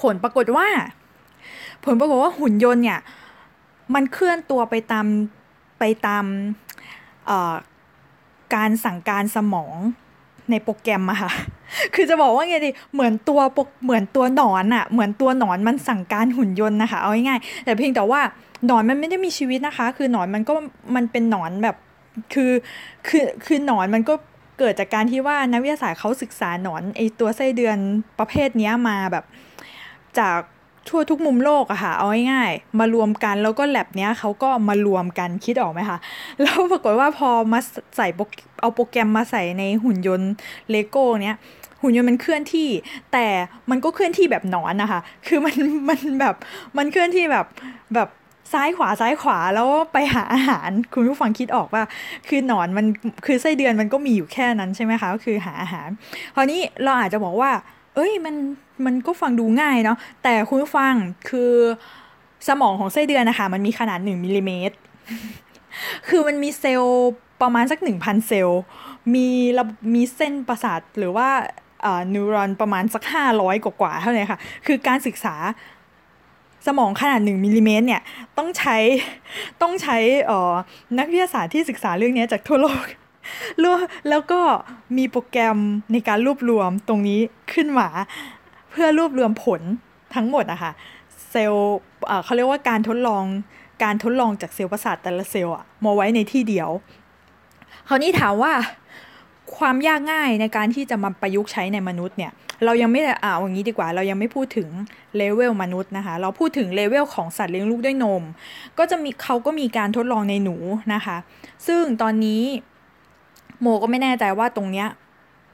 [0.00, 0.66] ผลปรากฏว่า
[1.84, 3.00] ผลปรากฏว่าหุ่นยนต์เนี่ย
[3.94, 5.06] มันเคลื่อนตัวไปตาม
[5.78, 6.24] ไปตาม
[8.54, 9.76] การสั่งการสมอง
[10.50, 11.30] ในโปรแกรมอะค่ะ
[11.94, 18.20] คือจะบอกว่าไงดี เหมือนตัวปกเหมือนตัวหนอนอะเหมือนตัวหนอนมันสั่งการหุ่นยนต์นะคะ เอาง่ายๆแต่เพียงแต่ว่า
[18.66, 20.52] หนอนมันไม่ได้มีชีวิตนะคะ คือหนอนมันก็
[20.94, 21.76] มันเป็นหนอนแบบ
[22.34, 22.52] คือ
[23.08, 24.14] คือคือหนอนมันก็
[24.58, 27.78] เกิดจากการที่ว่านักวิทยาศาสตร์เขาศึกษาหนอนไอตัวไส้เดือน
[28.18, 29.24] ประเภทนี้มาแบบ
[30.18, 30.38] จาก
[30.88, 35.98] ทั่วทุกมุมโลกอะค่ะ เอาง่ายๆมารวมกันแล้วก็แลบเนี้ยเขาก็มารวมกันคิดออกไหมคะ
[36.42, 37.60] แล้วปรากฏว่าพอมา
[37.96, 38.06] ใส่
[38.60, 40.32] เอาโปรแกรมมาใส่ในหุ่นยนต์
[40.70, 41.36] เลโก้เนี้ย
[41.82, 42.68] หุ่นยนต์มันเคลื่อนที่
[43.12, 43.26] แต่
[43.70, 45.56] มันก็เคลื่อนที่แบบหนอนนะคะ คือมัน
[45.88, 46.34] มันแบบ
[46.76, 47.46] มันเคลื่อนที่แบบ
[47.94, 48.08] แบบ
[48.52, 51.82] ซ้ายขวาซ้ายขวาแล้วไปหาอาหาร คุณผู้ฟังคิดออกว่า
[52.28, 52.86] คือหนอนมัน
[53.26, 55.88] คือไส้เดือนมันก็มีอยู่แค่นั้นใช่ไหมคะก็คือหาอาหาร
[56.34, 57.50] คราวนี้เราอาจจะบอกว่า
[57.96, 58.34] เอ้ยมัน
[58.86, 60.94] มันก็ฟังดูง่ายเนาะแต่คุณผู้ฟัง
[61.28, 61.52] คือ
[62.48, 64.76] สมองของไส้เดือนนะคะ มันมีขนาดหนึ่งมิลลิเมตร
[66.08, 67.10] คือมันมีเซลล์
[67.42, 68.62] ประมาณสักหนึ่งพันเซลล์
[69.14, 69.28] มี
[69.58, 71.28] ระมีเส้นประสาทหรือว่า
[72.14, 75.34] neuron ประมาณสักห้าร้อยกว่าเท่านั้นค่ะ คือการศึกษา
[76.66, 78.02] สมองขนาดหนึ่งมิลลิเมตรเนี่ย
[78.38, 78.76] ต้องใช้
[79.62, 79.96] ต้องใช้
[80.98, 82.84] นักวิทยาศาสตร์ที่ศึกษาเรื่องนี้จากทั่วโลก
[84.08, 84.40] แล้วก็
[84.96, 85.58] มีโปรแกรม
[85.92, 87.20] ในการรวบรวมตรงนี้
[87.52, 87.88] ขึ้นมา
[88.70, 89.60] เพื่อรวบรวมผล
[90.14, 90.72] ทั้งหมดอะคะ่ะ
[91.30, 91.76] เซลล์
[92.24, 93.24] เขาเรียกว่าการทดลอง
[93.84, 96.70] การทดลองจากเซลล์ประสาทแต่ละเซลล์อะมาไว้ในที่เดียว
[97.88, 98.52] คราวนี้ถามว่า
[99.58, 102.32] ความยากง่ายในการที่จะมาประยุกต์ใช้ในมนุษย์เนี่ย
[102.64, 104.68] เรายังไม่อ่าอย่างนี้ดีกว่า เรายังไม่พูดถึง
[105.16, 108.22] เลเวลมนุษย์นะคะ เราพูดถึงเลเวลของสัตว์เลี้ยงลูกด้วยนม
[108.78, 110.56] ก็จะมีเขาก็มีการทดลองในหนู
[110.94, 111.16] นะคะ
[111.66, 112.42] ซึ่งตอนนี้
[113.60, 114.86] โมก็ไม่แน่ใจว่าตรงเนี้ย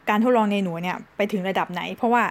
[0.08, 2.24] การทดลองในหนูเนี่ยไปถึงระดับไหน เพราะว่า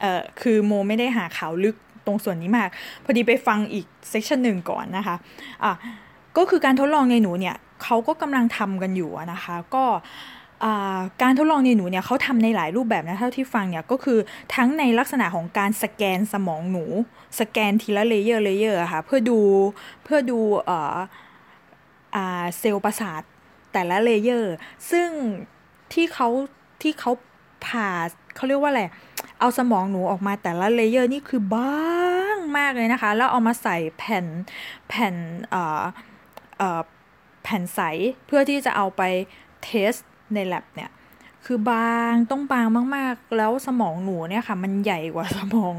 [0.00, 2.68] เออคือโมไม่ได้หาข่าวลึกตรงส่วนนี้มาก
[3.04, 5.16] พอดีไปฟังอีก session หนึ่งก่อนนะคะ
[5.64, 5.72] อะ
[6.36, 9.84] ก็คือการทดลองในหนูเนี่ยเขาก็กำลังทำกันอยู่นะคะ ก็
[11.22, 14.18] การทดลองในหนูเนี่ยเขาทำในหลายรูปแบบนะเท่าที่ฟังเนี่ยก็คือ
[14.54, 16.84] ทั้งในลักษณะของการสแกนสมองหนู
[17.40, 19.38] สแกนทีละ layer layer ค่ะเพื่อดู
[20.04, 20.38] เพื่อดู
[22.58, 23.22] เซลล์ประสาท
[23.72, 24.54] แต่ละ layer
[24.90, 25.08] ซึ่ง
[25.92, 26.28] ที่เขา
[26.82, 27.12] ที่เขา
[27.66, 27.88] ผ่า
[28.36, 28.84] เขาเรียกว่าอะไร
[29.40, 31.74] เอาสมองหนูออกมาแต่ละ layer นี่คือบา
[32.34, 34.26] งมากเลยนะคะ แล้วเอามาใส่แผ่น
[34.88, 35.14] แผ่น
[35.50, 35.82] เอ่อ
[36.58, 36.80] เอ่อ
[37.42, 37.80] แผ่นใส
[38.26, 39.02] เพื่อที่จะเอาไป
[39.62, 39.92] เทส
[40.34, 40.90] ใน lab เนี่ย
[41.44, 45.76] คือบางต้องบางมาก ๆ แล้วสมองหนูเนี่ยค่ะ มันใหญ่กว่าสมอง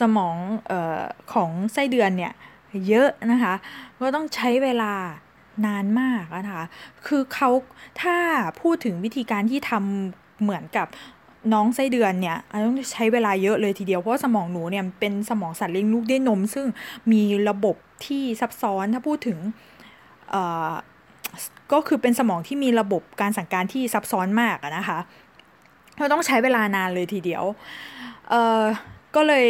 [0.00, 0.36] สมอง
[0.70, 1.00] ออ
[1.32, 2.32] ของไส้เดือนเนี่ย
[2.88, 3.54] เยอะนะคะ
[4.00, 4.92] ก็ต้องใช้เวลา
[5.66, 6.66] นานมากนะคะ
[7.06, 7.50] คือเขา
[8.02, 8.16] ถ้า
[8.60, 10.86] พูดถึงวิธีการที่ทำเหมือนกับ
[11.52, 16.66] น้องไส้เดือนเนี่ยต้องใช้เวลาเยอะเลยทีเดียว เพราะสมองหนูเนี่ยเป็นสมองสัตว์เลี้ยงลูกด้วยนม ซึ่ง
[17.12, 19.38] มีระบบที่ซับซ้อนถ้าพูดถึง
[21.72, 24.98] ก็คือเป็นสมองที่มีระบบการสั่งการที่ซับซ้อนมากนะคะ
[25.98, 27.44] เราต้องใช้เวลานานเลยทีเดียว
[28.28, 28.62] เอ่อ
[29.16, 29.46] ก็เลย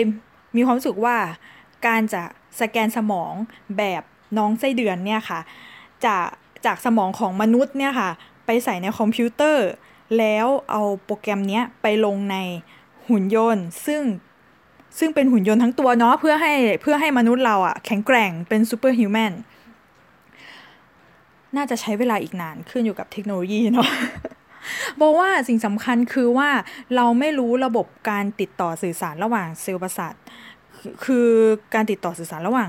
[0.56, 1.16] มีความรู้สึกว่า
[1.86, 2.22] การจะ
[2.60, 3.32] สแกนสมอง
[3.78, 4.02] แบบ
[4.38, 5.40] น้องไส้เดือนเนี่ยค่ะ
[6.06, 6.26] จาก
[6.66, 8.10] จากสมองของมนุษย์เนี่ยค่ะ
[8.46, 9.66] ไปใส่ในคอมพิวเตอร์
[10.18, 12.36] แล้วเอาโปรแกรมนี้ไปลงใน
[13.08, 14.02] หุ่นยนต์ ซึ่ง
[14.98, 19.32] ซึ่งเป็นหุ่นยนต์ทั้งตัวเนาะเพื่อให้เพื่อให้มนุษย์เราอะแข็งแกร่งเป็น superhuman
[21.56, 23.90] น่าจะใช้เวลาอีกนานขึ้นอยู่กับเทคโนโลยีเนาะ
[25.00, 26.50] บอกว่าสิ่งสำคัญคือว่า
[26.96, 30.14] เราไม่รู้ระบบการติดต่อสื่อสารระหว่างเซลล์ประสาท
[31.04, 31.28] คือ
[31.74, 32.68] การติดต่อสื่อสารระหว่าง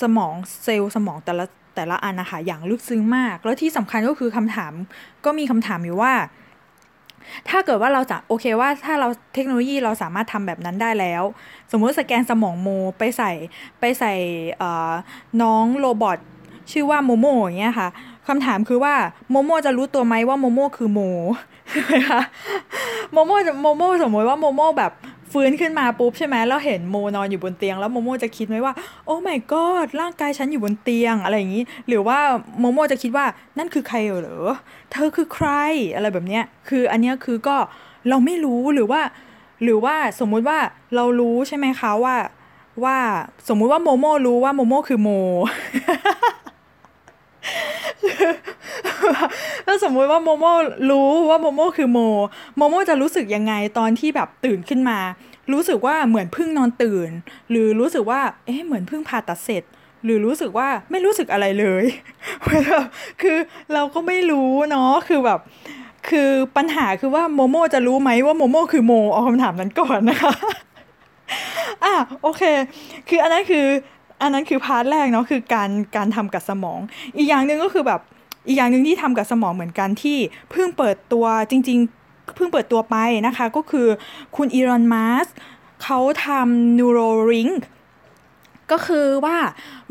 [0.00, 1.44] สมองเซลล์สมองแต่ละ
[1.78, 4.72] แต่ละอันนะคะอย่างลึกซึ้งมาก แล้วที่สำคัญก็คือคำถาม
[5.24, 6.12] ก็มีคำถามอยู่ว่า
[7.48, 11.22] ถ้าเกิดว่าเราจะโอเคว่าถ้าเราเทคโนโลยีเราสามารถทำแบบนั้นได้แล้ว
[11.70, 13.30] สมมติสแกนสมองโมไปใส่
[13.80, 14.12] ไปใส่
[15.42, 16.18] น้อง robot
[16.72, 17.88] ชื่อว่าโมโมอย่างเงี้ยค่ะ
[18.28, 18.94] คำถามคือว่า
[19.30, 21.00] โมโมจะรู้ตัวไหมว่าโมโมคือโม
[21.70, 22.20] ใช่ไหมคะ
[23.12, 23.30] โมโม
[23.62, 24.92] โมโมสมมติว่าโมโมแบบ
[25.32, 28.72] ฟื้นขึ้นมาปุ๊บใช่ไหมแล้วเห็นโมนอนอยู่บนเตียง แล้วโมโมจะคิดไหมว่า
[29.06, 32.18] oh my god ร่างกายฉันอยู่บนเตียงอะไรอย่างนี้ หรือว่า
[32.58, 33.24] โมโมจะคิดว่า
[33.58, 34.48] นั่นคือใครเหรอ
[34.92, 35.48] เธอคือใคร
[35.94, 37.56] อะไรแบบเนี้ยคืออันเนี้ยคือก็
[38.08, 39.00] เราไม่รู้หรือว่า
[39.62, 40.58] หรือว่าสมมุติว่า
[40.94, 42.16] เรารู้ใช่ไหมคะว่า
[42.84, 42.96] ว่า
[43.48, 45.10] สมมุติว่าโมโมรู้ว่าโมโมคือโม
[49.66, 50.44] ถ้าสมมุติว่าโมโม
[50.90, 51.98] รู้ว่าโมโมคือโม
[52.56, 54.98] โมโมจะรู้สึกยังไงตอนที่แบบตื่นขึ้นมา
[55.52, 57.10] รู้สึกว่าเหมือนเพิ่งนอนตื่น
[57.50, 59.62] หรือรู้สึกว่า เอ๊ะเหมือนเพิ่งผ่าตัดเสร็จ
[60.04, 61.84] หรือรู้สึกว่าไม่รู้สึกอะไรเลย
[63.20, 63.36] คือ
[63.72, 65.40] เราก็ไม่รู้เนาะคือแบบ
[66.08, 70.34] คือปัญหาคือว่าโมโมจะรู้ไหมว่าโมโมคือโมเอาคำถามนั้นก่อนนะคะ
[71.84, 72.42] อะโอเค
[73.08, 73.66] คืออันนั้นคือ
[74.22, 76.80] อันนั้นคือ part แรกเนาะคือการการทำกับสมอง
[77.16, 78.00] อีกอย่างหนึ่งก็คือแบบ
[78.46, 80.18] อีกอย่างหนึ่งที่ทำกับสมองเหมือนกันที่
[80.50, 83.88] เพิ่งเปิดตัวจริง ๆ เพิ่งเปิดตัวไปนะคะ ก็คือ
[84.36, 85.26] คุณอีลอนมัสก์
[85.82, 87.58] เขาทำ Neuralink
[88.72, 89.36] ก็คือว่า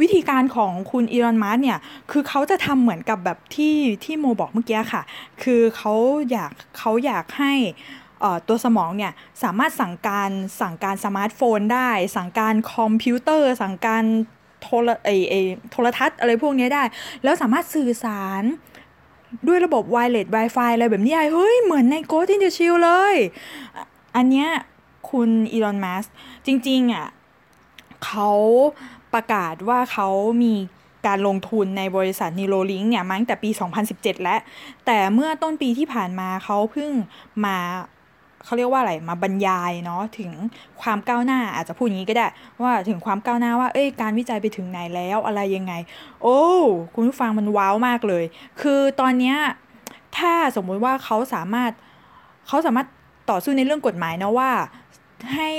[0.02, 1.80] วิธีการของคุณอีลอนมัสก์เนี่ย
[2.12, 5.04] คือเขาจะทำเหมือนกับแบบที่ที่โมบอกเมื่อกี้ค่ะ
[5.44, 5.94] คือเขา
[6.32, 7.54] อยากเขาอยากให้
[8.48, 9.12] ตัวสมองเนี่ย
[9.44, 10.30] สามารถสั่งการ
[10.62, 14.04] สั่งการสมาร์ทโฟนได้ สั่งการคอมพิวเตอร์ สั่งการ
[14.62, 15.34] โทรไอไอ
[15.72, 16.84] โทรทัศน์อะไรพวกนี้ได้
[17.24, 18.44] แล้วสามารถสื่อสาร
[19.48, 23.16] ด้วยระบบไวเลส Wi-Fi อะไรแบบนี้เฮ้ย เหมือนใน Ghost in the Shell เลย
[24.16, 24.50] อันเนี้ย
[25.10, 26.06] คุณอีลอนมัสก์
[26.46, 27.08] จริง ๆอะ
[28.06, 28.32] เขา
[29.14, 30.10] ประกาศว่าเขา
[30.44, 30.54] มี
[31.08, 33.50] การลงทุนในบริษัท n โ u ลิงเนี่ยมาตั้งแต่ปี
[33.88, 34.40] 2017 แล้ว
[34.86, 36.92] แต่เมื่อต้นปีที่ผ่านมาเขาเพิ่ง
[37.46, 37.58] มา
[38.46, 40.32] เขาเรียกว่าอะไรมาบรรยายเนาะถึง
[40.82, 42.28] ความก้าวหน้าอาจจะพูดอย่างนี้ก็ได้
[42.62, 45.74] ว่าถึงความก้าวหน้าว่าเอ้ยการวิจัยไปถึงไหนแล้วอะไรยังไง
[46.22, 46.40] โอ้
[46.94, 48.24] คุณผู้ฟังมันว้าวมากเลย
[48.62, 49.38] คือตอนเนี้ย
[50.18, 51.72] ถ้าสมมุติว่าเขาสามารถ
[52.48, 52.88] เขาสามารถ
[53.30, 54.52] ต่อสู้ในเรื่องกฎหมายนะว่า
[55.34, 55.52] ให้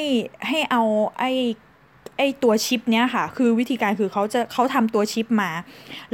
[0.49, 0.83] ให้เอา
[1.19, 1.33] ไอ้
[2.19, 5.51] ไอตัวชิปเนี้ยค่ะ คือวิธีการคือเขาจะเขาทำตัวชิปมา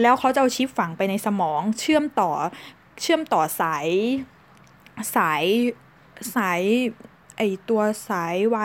[0.00, 2.30] แล้วเขาจะเอาชิปฝังไปในสมอง เชื่อมต่อ
[3.02, 3.88] เชื่อมต่อสาย
[5.16, 5.44] สาย
[6.34, 6.60] สาย
[7.38, 8.56] ไอตัวสายไว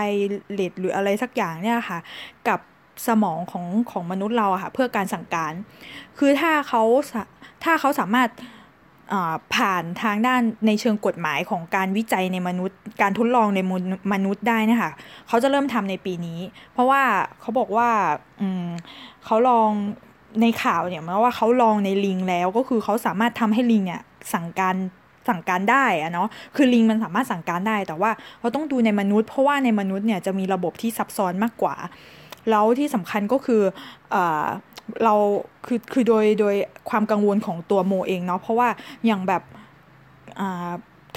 [0.54, 2.00] เลสหรืออะไรสักอย่างเนี่ยค่ะ
[2.48, 2.60] กับ
[3.08, 5.54] สมองของของมนุษย์เราอะค่ะเพื่อการสั่งการ
[6.18, 6.84] คือถ้าเขา
[7.64, 8.30] ถ้าเขาสามารถ
[9.56, 13.60] ผ่านทางด้านในเชิงกฎหมายของการวิจัยในมนุษย์ การทดลองใน
[14.14, 14.92] มนุษย์ได้นะคะ
[15.28, 16.40] เขาจะเริ่มทำในปีนี้
[16.74, 17.02] เพราะว่า
[17.42, 17.90] เขาบอกว่า
[19.26, 19.70] เขาลอง
[20.42, 24.02] ในข่าวเนี่ยมาว่าเขาลองในลิงแล้วก็คือเขาสามารถทำให้ลิงเนี่ย
[24.34, 24.76] สั่งการ
[25.28, 31.76] สั่งการได้อะเนาะคือลิงมันสามารถสั่งการได้ แต่ว่าเขาต้องดูในมนุษย์ เพราะว่าในมนุษย์เนี่ยจะมีระบบที่ซับซ้อนมากกว่า
[32.50, 33.62] แล้วที่สำคัญก็คือ
[34.14, 34.18] อ
[35.04, 35.16] เรา
[35.66, 36.56] คือคือโดยโดย
[36.90, 38.70] ความกังวลของตัวโมเองเนาะเพราะว่า
[39.06, 39.42] อย่างแบบ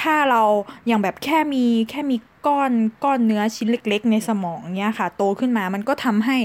[0.02, 0.42] ถ้าเรา
[0.86, 2.72] อย่างแบบแค่มีแค่มีก้อน
[3.04, 6.36] ก้อนเนื้อชิ้นเล็ก ๆ ในสมองเนี้ยค่ะ โตขึ้นมามันก็ทำให้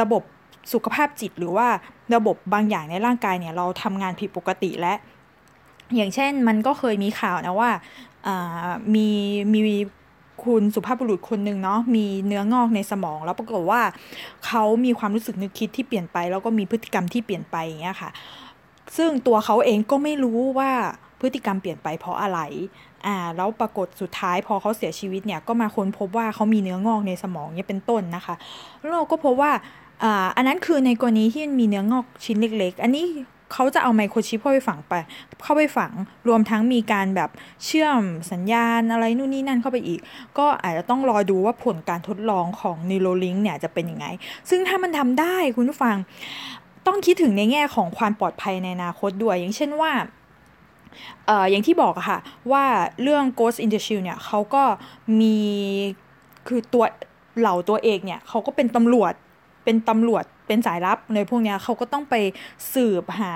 [0.00, 0.22] ระบบ
[0.72, 1.68] สุขภาพจิตหรือว่า
[2.14, 4.94] ระบบบางอย่างในร่างกายเนี่ยเราทำงานผิดปกติและ
[5.96, 7.70] อย่างเช่นมันก็เคยมีข่าวนะว่า
[8.94, 9.08] มี
[9.54, 9.74] มี
[10.44, 13.82] คุณสุภาพบุรุษคนหนึ่งเนาะมีเนื้องอกในสมอง แล้วปรากฏว่า
[14.46, 18.10] เขามีความรู้สึกนึกคิดที่เปลี่ยนไป แล้วก็มีพฤติกรรมที่เปลี่ยนไปอย่างเงี้ยค่ะ
[18.96, 20.70] ซึ่งตัวเขาเองก็ไม่รู้ว่า
[21.20, 22.40] พฤติกรรมเปลี่ยนไปเพราะอะไร
[23.06, 28.34] อ่าแล้วปรากฏสุดท้ายพอเขาเสียชีวิตเนี่ยก็มาค้นพบว่าเขามีเนื้องอกในสมองเนี่ยเป็นต้นนะคะ
[28.78, 29.52] แล้วเราก็พบว่า
[30.02, 33.06] อ่าอันนั้นคือในกรณีที่มีเนื้องอกชิ้นเล็ก ๆ อันนี้
[33.52, 34.94] เขาจะเอาไมโครชิปเข้าไปฝังไป
[35.42, 35.92] เข้าไปฝัง
[36.28, 37.30] รวมทั้งมีการแบบ
[37.64, 38.00] เชื่อม
[38.32, 40.00] สัญญาณอะไรนู่นนี่นั่นเข้าไปอีก
[40.38, 44.06] ก็อาจจะต้องรอดูว่าผลการทดลองของ Neuralink เนี่ยจะเป็นยังไง
[44.50, 45.96] ซึ่งถ้ามันทำได้คุณผู้ฟัง
[46.86, 49.92] ต้องคิดถึงในแง่ของความปลอดภัยในอนาคตด้วย อย่างเช่นว่า
[51.26, 52.18] เอ่ออย่างที่บอกอะค่ะ
[52.52, 52.64] ว่า
[53.02, 54.62] เรื่อง Ghost in the Shell เนี่ยเขาก็
[55.20, 55.36] มี
[56.48, 56.84] คือตัว
[57.38, 59.12] เหล่าตัวเอกเนี่ยเขาก็เป็นตำรวจ
[59.64, 62.14] เป็นตำรวจ เป็นสายลับในพวกนี้เขาก็ต้องไป
[62.74, 63.32] สืบหา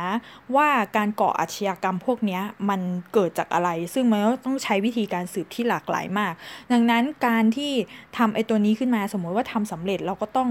[0.56, 2.80] ว่าการก่ออาชญากรรมพวกนี้มัน
[3.12, 6.32] เกิดจากอะไร ซึ่งมันต้องใช้วิธีการสืบที่หลากหลายมาก
[6.72, 7.72] ดังนั้นการที่
[8.18, 10.50] ทำไอ้ตัวนี้ขึ้นมาสมมติว่าทำสำเร็จเราก็ต้อง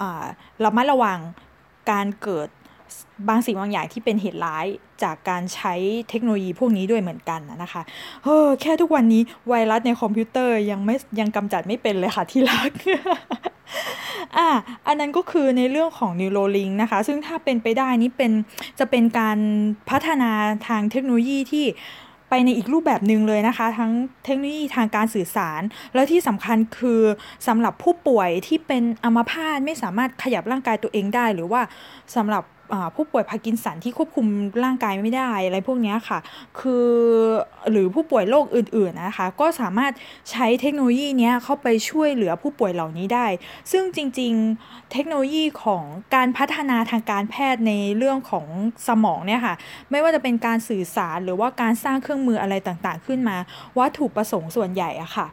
[0.00, 0.02] อ
[0.64, 1.18] ระมัดระวัง
[1.90, 2.48] การเกิด
[3.28, 4.66] บางสิ่งบางอย่างที่เป็นเหตุร้าย
[5.02, 5.74] จากการใช้
[6.10, 7.82] เทคโนโลยีพวกนี้ด้วยเหมือนกันนะคะ
[8.24, 12.70] เฮ้อแค่ทุกวันนี้ไวรัสในคอมพิวเตอร์ยังไม่ยังกำจัดไม่เป็นเลยค่ะที่รัก
[14.36, 14.48] อ่า
[14.86, 18.32] อันนั้นก็คือในเรื่องของ Neuralink นะคะ ซึ่งถ้าเป็นไปได้นี่เป็น
[18.78, 19.38] จะเป็นการ
[19.90, 20.30] พัฒนา
[20.68, 21.66] ทางเทคโนโลยีที่
[22.30, 23.92] ไปในอีกรูปแบบหนึ่งเลยนะคะ ทั้ง
[24.24, 25.62] เทคโนโลยีทางการสื่อสาร
[25.94, 27.02] แล้วที่สำคัญคือ
[27.46, 31.60] สำหรับผู้ป่วยที่เป็นอัมพาตไม่สามารถขยับร่างกายตัวเองได้ หรือว่า
[32.16, 32.42] สำหรับ
[32.96, 34.26] ผู้ป่วยพาร์กินสันที่ควบคุม
[34.64, 36.18] ร่างกายไม่ได้อะไรพวกนี้ค่ะ
[36.60, 36.88] คือ
[37.70, 39.92] หรือผู้ป่วยโรคอื่นๆนะคะ ก็สามารถ
[40.30, 43.26] ใช้เทคโนโลยีนี้เข้าไปช่วยเหลือผู้ป่วยเหล่านี้ได้
[43.72, 48.46] ซึ่งจริงๆ เทคโนโลยีของการพัฒนาทางการแพทย์ในเรื่องของ
[48.88, 49.54] สมองเนี่ยค่ะ
[49.90, 53.36] ไม่ว่าจะเป็นการสื่อสารหรือว่าการสร้างเครื่องมืออะไรต่างๆ ขึ้นมา
[53.78, 55.28] วัตถุประสงค์ส่วนใหญ่อะค่ะ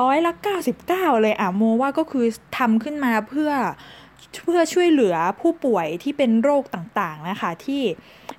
[0.00, 0.32] ร้อยละ
[0.78, 2.26] 99 เลยอะโมว่าก็คือ
[2.58, 3.50] ทำขึ้นมาเพื่อ
[4.34, 7.82] เพื่อช่วยเหลือผู้ป่วยที่เป็นโรคต่างๆนะคะที่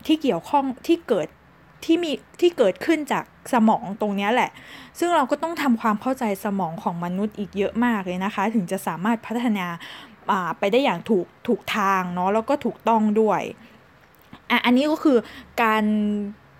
[0.05, 1.27] ที่เกี่ยวข้องที่เกิด
[1.85, 4.51] ที่มีที่เกิดขึ้นจากสมองตรงนี้แหละ
[4.99, 9.67] ซึ่งเราก็ต้องทำความเข้าใจสมองของมนุษย์อีกเยอะมากเลยนะคะ ถึงจะสามารถพัฒนา
[10.59, 13.41] ไปได้อย่างถูกถูกทางเนาะแล้วก็ถูกต้องด้วย
[14.49, 15.17] อะอันนี้ก็คือ
[15.63, 15.83] การ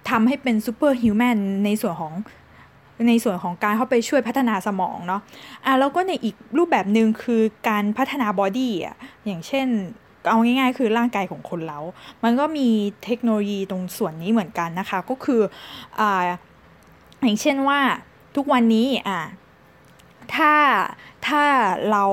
[0.09, 2.13] ทำให้เป็น superhuman ในส่วนของ
[3.07, 5.21] ในส่วนของการเข้าไปช่วยพัฒนาสมองเนาะ
[5.65, 9.67] อะแล้วก็ในอีกรูปแบบหนึ่งคือการพัฒนา body อะอย่างเช่น
[10.29, 11.79] เอาง่ายๆ คือร่างกายของคนเรา
[12.23, 12.67] มันก็มี
[13.03, 15.41] เทคโนโลยีตรงส่วนนี้เหมือนกันนะคะ ก็คือ
[15.99, 16.21] อ่า
[17.21, 17.79] อย่างเช่นว่า
[18.35, 19.21] ทุกวันนี้อะ
[20.35, 20.53] ถ้า
[21.27, 21.43] ถ้า
[21.91, 22.05] เรา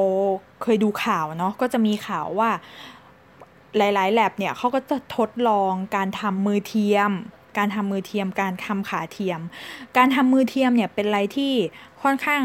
[0.63, 2.51] เคยดูข่าวเนาะก็จะมีข่าวว่า
[3.77, 7.13] หลายๆแลบเนี่ยเขาก็จะทดลองการทำมือเทียม
[7.59, 9.41] การทำมือเทียม การทำขาเทียม
[9.97, 11.53] การทำมือเทียมเนี่ยเป็นอะไรที่
[12.03, 12.43] ค่อนข้าง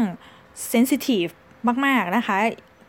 [0.68, 1.26] เซนซิทีฟ
[1.84, 2.36] มาก ๆ นะคะ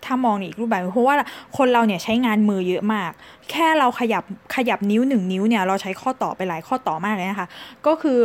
[0.05, 1.15] ถ้ามองอีกรูปแบบเพราะว่า
[1.57, 3.11] คนเราเนี่ยใช้งานมือเยอะมาก
[3.51, 4.23] แค่เราขยับ
[4.55, 7.47] ขยับนิ้วหนึ่งนิ้วเนี่ยเราใช้ข้อต่อไปหลายข้อต่อมากเลยนะคะ
[7.85, 8.19] ก็คือ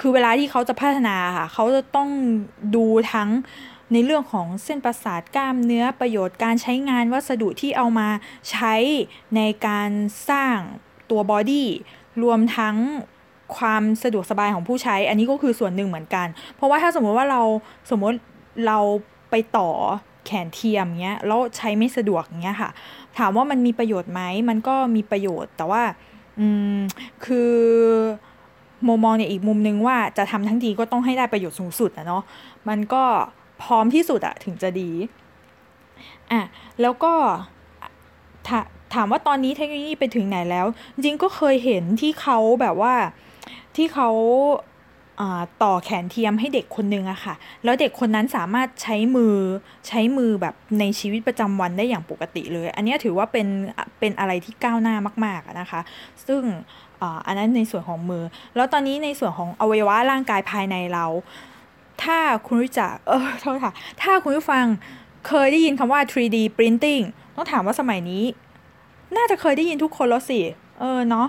[0.00, 2.08] คือเวลาที่เขาจะพัฒนาค่ะเขาจะต้อง
[2.76, 3.28] ดูทั้ง
[3.92, 8.08] ในเรื่องของเส้นประสาทกล้ามเนื้อประโยชน์การใช้งานวัสดุที่เอามา
[8.50, 8.74] ใช้
[9.36, 9.90] ในการ
[10.30, 10.56] สร้าง
[11.10, 11.68] ตัวบอดี้
[12.22, 12.76] รวมทั้ง
[13.56, 17.42] ความสะดวกสบายของผู้ใช้ อันนี้ก็คือส่วนหนึ่งเหมือนกัน เพราะว่าถ้าสมมติว่าเรา
[17.90, 18.16] สมมติ
[18.66, 18.78] เรา
[19.30, 19.70] ไปต่อ
[20.26, 22.70] แขนเทียมเงี้ยแล้วใช้ไม่สะดวกเงี้ยค่ะ
[23.18, 25.82] ถามว่ามันมีประโยชน์ไหมมันก็มีประโยชน์ แต่ว่า
[26.40, 26.78] อืม
[27.24, 27.52] คือ
[28.86, 32.22] มมองเนี่ยอีกมุมนึงว่าจะทำทั้งทีก็ต้องให้ได้ประโยชน์สูงสุดนะเนาะ
[32.68, 33.04] มันก็
[33.62, 34.90] พร้อมที่สุดอะถึงจะดี
[36.32, 36.40] อะ
[36.80, 37.12] แล้วก็
[38.94, 42.94] ถามว่าตอนนี้เทคโนโลยีไปถึงไหนแล้ว จริงก็เคยเห็นที่เขาแบบว่า
[43.76, 44.10] ที่เขา
[45.62, 47.34] ต่อแขนเทียมให้เด็กคนนึงอะค่ะ
[47.64, 49.36] แล้วเด็กคนนั้นสามารถใช้มือ
[49.88, 53.46] ใช้มือแบบในชีวิตประจำวันได้อย่างปกติเลย อันนี้ถือว่าเป็น
[53.98, 55.80] เป็นอะไรที่ก้าวหน้ามากๆนะคะ
[56.26, 56.42] ซึ่ง
[57.26, 58.24] อันนั้นในส่วนของมือ
[58.56, 61.06] แล้วตอนนี้ในส่วนของอวัยวะร่างกายภายในเรา
[62.02, 63.72] ถ้าคุณรู้จักเออโทษค่ะ
[64.02, 64.64] ถ้าคุณผู้ฟัง
[65.28, 68.24] เคยได้ยินคำว่า 3D printing ต้องถามว่าสมัยนี้
[69.16, 70.40] น่าจะเคยได้ยินทุกคนแล้วสิ
[70.80, 71.26] เออเนาะ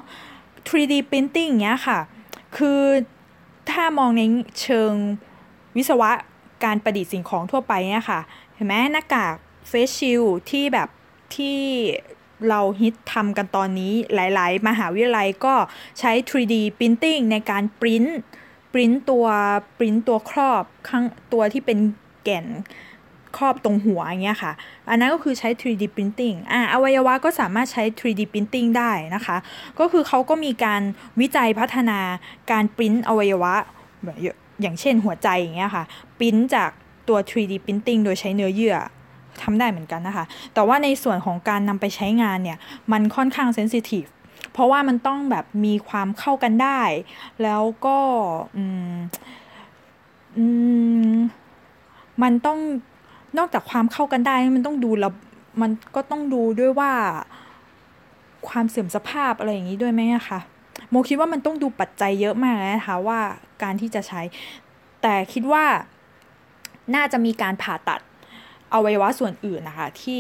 [0.68, 2.00] 3D printing เนี้ยค่ะ
[2.58, 2.82] คือ
[3.72, 4.22] ถ้ามองใน
[4.62, 4.92] เชิง
[5.78, 6.12] วิศวะ
[6.64, 8.20] การประดิษฐ์สิ่งของทั่วไปเนี่ยค่ะ
[8.54, 9.36] เห็นไหมหน้ากาก
[9.68, 10.90] เฟสชิลที่แบบ
[11.36, 11.60] ที่
[12.50, 15.54] เราฮิตทำกันตอนนี้หลาย ๆ มหาวิทยาลัยก็
[16.00, 18.06] ใช้ 3D printing ในการปริ้น
[18.74, 19.26] ปริ้นตัว
[19.78, 21.80] ปริ้นตัวครอบข้างตัวที่เป็น
[22.24, 22.46] แก่น
[23.38, 24.52] ครอบตรงหัวอย่างเงี้ยค่ะ
[24.90, 29.38] อันนั้นก็คือใช้ 3D printing อ่าอวัยวะก็สามารถใช้ 3D printing ได้นะคะ
[29.80, 30.82] ก็คือเขาก็มีการ
[31.20, 32.00] วิจัยพัฒนา
[32.52, 33.54] การปริ้นอวัยวะ
[34.04, 34.18] แบบ
[34.62, 35.84] อย่างเช่นหัวใจอย่างเงี้ยค่ะ
[36.20, 36.70] ปริ้นจาก
[37.08, 38.78] ตัว 3D printing โดยใช้เนื้อเยื่อ
[39.42, 42.58] ทำได้เหมือนกันนะคะ แต่ว่าในส่วนของการนำไปใช้งานเนี่ย
[42.92, 44.06] มันค่อนข้างเซนซิทีฟ
[44.54, 46.82] เพราะว่ามันต้องแบบมีความเข้ากันได้
[47.44, 47.98] แล้วก็
[48.58, 48.64] อื
[48.94, 48.96] ม
[50.38, 50.46] อื
[51.14, 51.16] ม
[52.24, 52.60] มันต้อง
[53.38, 55.14] นอกจากความเข้ากันได้มันต้องดูแล้ว
[55.62, 56.92] มันก็ต้องดูด้วยว่า
[58.48, 60.40] ความเสื่อมสภาพอะไรอย่างนี้ด้วยไหมคะ
[60.90, 63.20] โมคิดว่ามันต้องดูปัจจัยเยอะมากนะคะว่า
[63.64, 64.22] การที่จะใช้
[65.02, 65.66] แต่คิดว่า
[66.96, 68.02] น่าจะมีการผ่าตัด
[68.74, 70.20] อวัยวะส่วนอื่นนะคะที่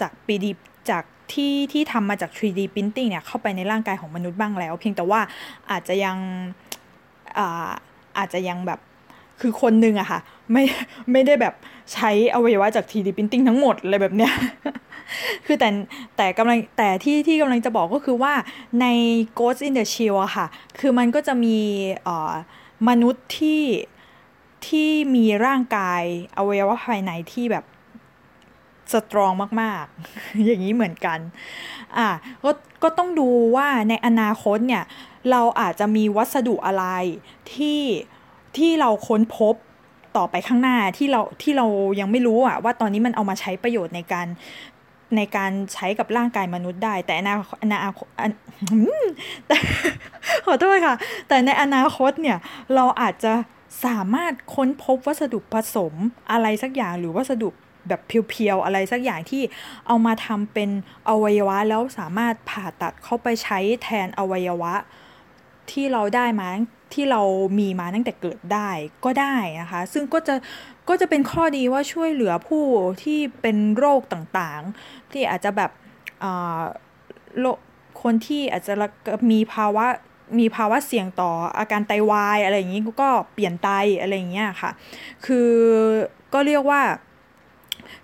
[0.00, 0.50] จากปีดี
[0.90, 5.20] จากที่ที่ทำมาจาก 3D printing เนี่ยเข้าไปในร่างกายของมนุษย์บ้างแล้ว เพียงแต่ว่า
[5.70, 6.16] อาจจะยัง
[7.38, 7.70] อา
[8.18, 8.80] อาจจะยังแบบ
[9.42, 10.20] คือคนหนึ่งอะค่ะ
[10.52, 10.64] ไม่
[11.12, 11.54] ไม่ได้แบบ
[11.92, 14.32] ใช้อวัยวะจาก 3D printing ทั้งหมดอะไรแบบเนี้ย
[15.46, 15.68] คือแต่
[16.16, 18.34] แต่กำลังแต่ที่ที่กำลังจะบอกก็คือว่า
[18.80, 18.86] ใน
[19.38, 20.46] Ghost in the Shell อะค่ะ
[20.78, 21.58] คือมันก็จะมี
[22.88, 23.62] มนุษย์ที่
[24.66, 26.02] ที่มีร่างกาย
[26.36, 27.64] อวัยวะภายในที่แบบ
[28.92, 29.32] สตรอง
[29.62, 29.84] มาก
[30.14, 31.18] ๆ อย่างนี้เหมือนกัน
[31.98, 32.08] อะ
[32.44, 32.50] ก็
[32.82, 34.84] ก็ต้องดูว่าในอนาคตเนี่ย
[35.30, 36.84] เราอาจจะมีวัสดุอะไร
[37.54, 37.80] ที่
[38.56, 39.54] ที่เราค้นพบ
[40.16, 41.66] ต่อไปข้างหน้าที่เราที่เรา
[42.00, 44.26] ยังไม่รู้อะว่าตอนนี้มันเอามาใช้ประโยชน์ในการ
[45.16, 48.06] ในการใช้กับร่างกายมนุษย์ได้ แต่อนาอนาคต
[49.46, 49.56] แต่
[50.46, 50.96] ขอโทษค่ะ
[51.28, 52.38] แต่ในอนาคตเนี่ย
[52.74, 53.32] เราอาจจะ
[53.86, 55.94] สามารถค้นพบวัสดุผสม
[56.30, 57.48] อะไรสักอย่างหรือวัสดุ
[57.88, 58.00] แบบ
[58.30, 59.42] เพียวๆอะไรสักอย่างที่
[59.86, 60.70] เอามาทำเป็น
[61.08, 64.74] อวัยวะแล้วสามารถผ่าตัดเข้าไปใช้แทนอวัยวะ
[65.70, 66.48] ที่เราได้มา
[66.94, 67.22] ที่เรา
[67.58, 68.70] มีมาตั้งแต่เกิดได้
[69.04, 70.34] ก็ได้นะคะ ซึ่งก็จะ
[70.88, 72.64] ก็จะเป็นข้อดีว่าช่วยเหลือผู้
[73.02, 75.70] ที่เป็นโรคต่างๆ ที่อาจจะแบบ
[77.40, 77.58] โรค
[78.02, 78.74] คนที่อาจจะ
[79.30, 79.86] มีภาวะ
[80.38, 83.68] มีภาวะเสี่ยงต่ออาการไตาวายอะไรอย่างนี้ก็เปลี่ยนไต
[84.00, 84.70] อะไรอย่างเงี้ยค่ะ
[85.26, 85.50] คือ
[86.32, 86.80] ก็เรียกว่า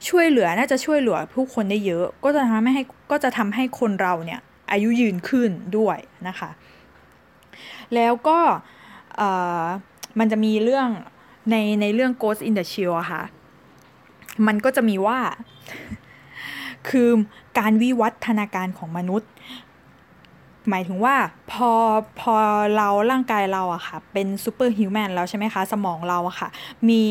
[0.09, 4.41] ช่วยเหลือน่าจะช่วยเหลือผู้คนได้เยอะ ก็จะทำให้ก็จะทำให้คนเราเนี่ย
[4.73, 6.51] อายุยืนขึ้นด้วยนะคะ
[7.95, 8.39] แล้วก็
[10.19, 10.89] มันจะมีเรื่อง
[11.51, 13.23] ในในเรื่อง Ghost in the Shell ค่ะ
[14.47, 15.19] มันก็จะมีว่า
[16.89, 17.09] คือ
[17.59, 19.31] การวิวัฒนาการของมนุษย์
[20.69, 21.15] หมายถึงว่า
[21.53, 21.71] พอ
[22.21, 22.35] พอ
[22.77, 26.49] เราร่างกายเราอะค่ะ เป็นซูเปอร์ฮิวแมนแล้วใช่ไหมคะ สมองเราอะค่ะ
[26.91, 27.03] มี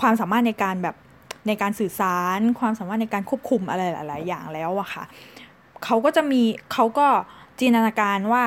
[0.00, 0.96] ความสามารถในการแบบ
[1.46, 5.04] ในการสื่อสารความสามารถในการควบคุมอะไรหลาย ๆ อย่างแล้วอะค่ะ
[5.84, 6.42] เขาก็จะมี
[6.72, 7.06] เขาก็
[7.58, 8.44] จินตนาการว่า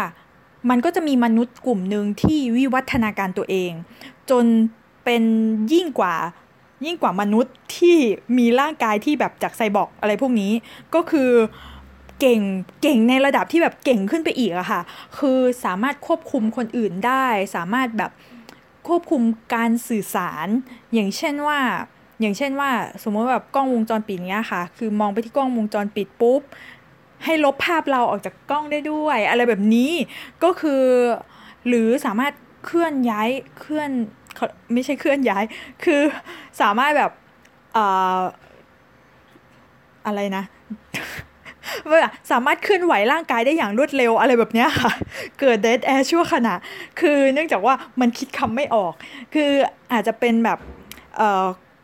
[0.69, 3.71] มันก็จะมีมนุษย์กลุ่มหนึ่งที่วิวัฒนาการตัวเอง
[4.29, 4.45] จน
[5.03, 5.23] เป็น
[5.73, 6.15] ยิ่งกว่า
[6.85, 7.97] ยิ่งกว่ามนุษย์ที่
[8.37, 10.51] มีร่างกายที่แบบจากไซบอร์กอะไรพวกนี้
[10.95, 11.31] ก็คือ
[12.19, 12.41] เก่ง
[12.81, 14.81] เก่งในระดับที่แบบเก่งขึ้นไปอีกอะค่ะ
[15.17, 18.11] คือสามารถควบคุมคนอื่นได้ สามารถแบบ
[18.87, 19.21] ควบคุม
[19.55, 20.47] การสื่อสาร
[20.93, 21.59] อย่างเช่นว่า
[22.21, 22.71] อย่างเช่นว่า
[23.03, 26.41] สมมติแบบกล้องวงจรปิดเนี้ยค่ะ คือมองไปที่กล้องวงจรปิดปุ๊บ
[27.25, 29.91] ให้ลบภาพเราออกจากกล้องได้ด้วย อะไรแบบนี้
[30.43, 30.83] ก็คือ
[31.67, 32.33] หรือสามารถ
[32.65, 33.89] เคลื่อนย้ายเคลื่อน
[34.73, 35.43] ไม่ใช่เคลื่อนย้าย
[35.83, 36.01] คือ
[36.61, 37.11] สามารถแบบ
[37.77, 37.79] อ
[40.05, 40.43] อะไรนะ
[41.89, 41.99] ว่า
[42.31, 44.91] สามารถเคลื่อนไหวร่างกายได้อย่างรวดเร็วอะไรแบบนี้ค่ะ
[45.39, 46.55] เกิดเดดแอร์ชั่วขณะ
[46.99, 48.93] คือเนื่องจากว่ามันคิดคำไม่ออก
[49.33, 49.49] คือ
[49.93, 50.59] อาจจะเป็นแบบ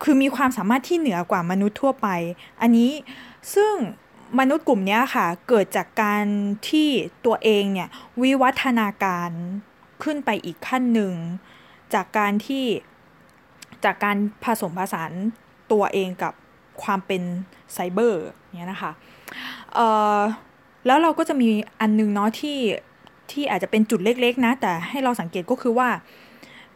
[0.04, 2.08] คือมีความสามารถที่เหนือกว่ามนุษย์ทั่วไป
[2.62, 2.92] อันนี้
[3.56, 3.74] ซึ่ง
[4.40, 6.26] มนุษย์กลุ่มนี้ค่ะ เกิดจากการ
[6.70, 6.90] ที่
[7.26, 7.90] ตัวเองเนี่ย
[8.22, 9.30] วิวัฒนาการ
[10.04, 11.14] ขึ้นไปอีกขั้นหนึ่ง
[11.94, 12.66] จากการที่
[13.86, 15.12] จากการผสมผสาน
[15.72, 16.34] ตัวเองกับ
[16.84, 17.22] ความเป็น
[17.74, 18.24] ไซเบอร์
[18.58, 18.92] เนี่ยนะคะ
[20.86, 21.50] แล้วเราก็จะมี
[21.82, 22.58] อันนึงเนาะที่
[23.32, 25.90] ที่อาจจะเป็นจุดเล็กๆนะ แต่ให้เราสังเกตก็คือว่า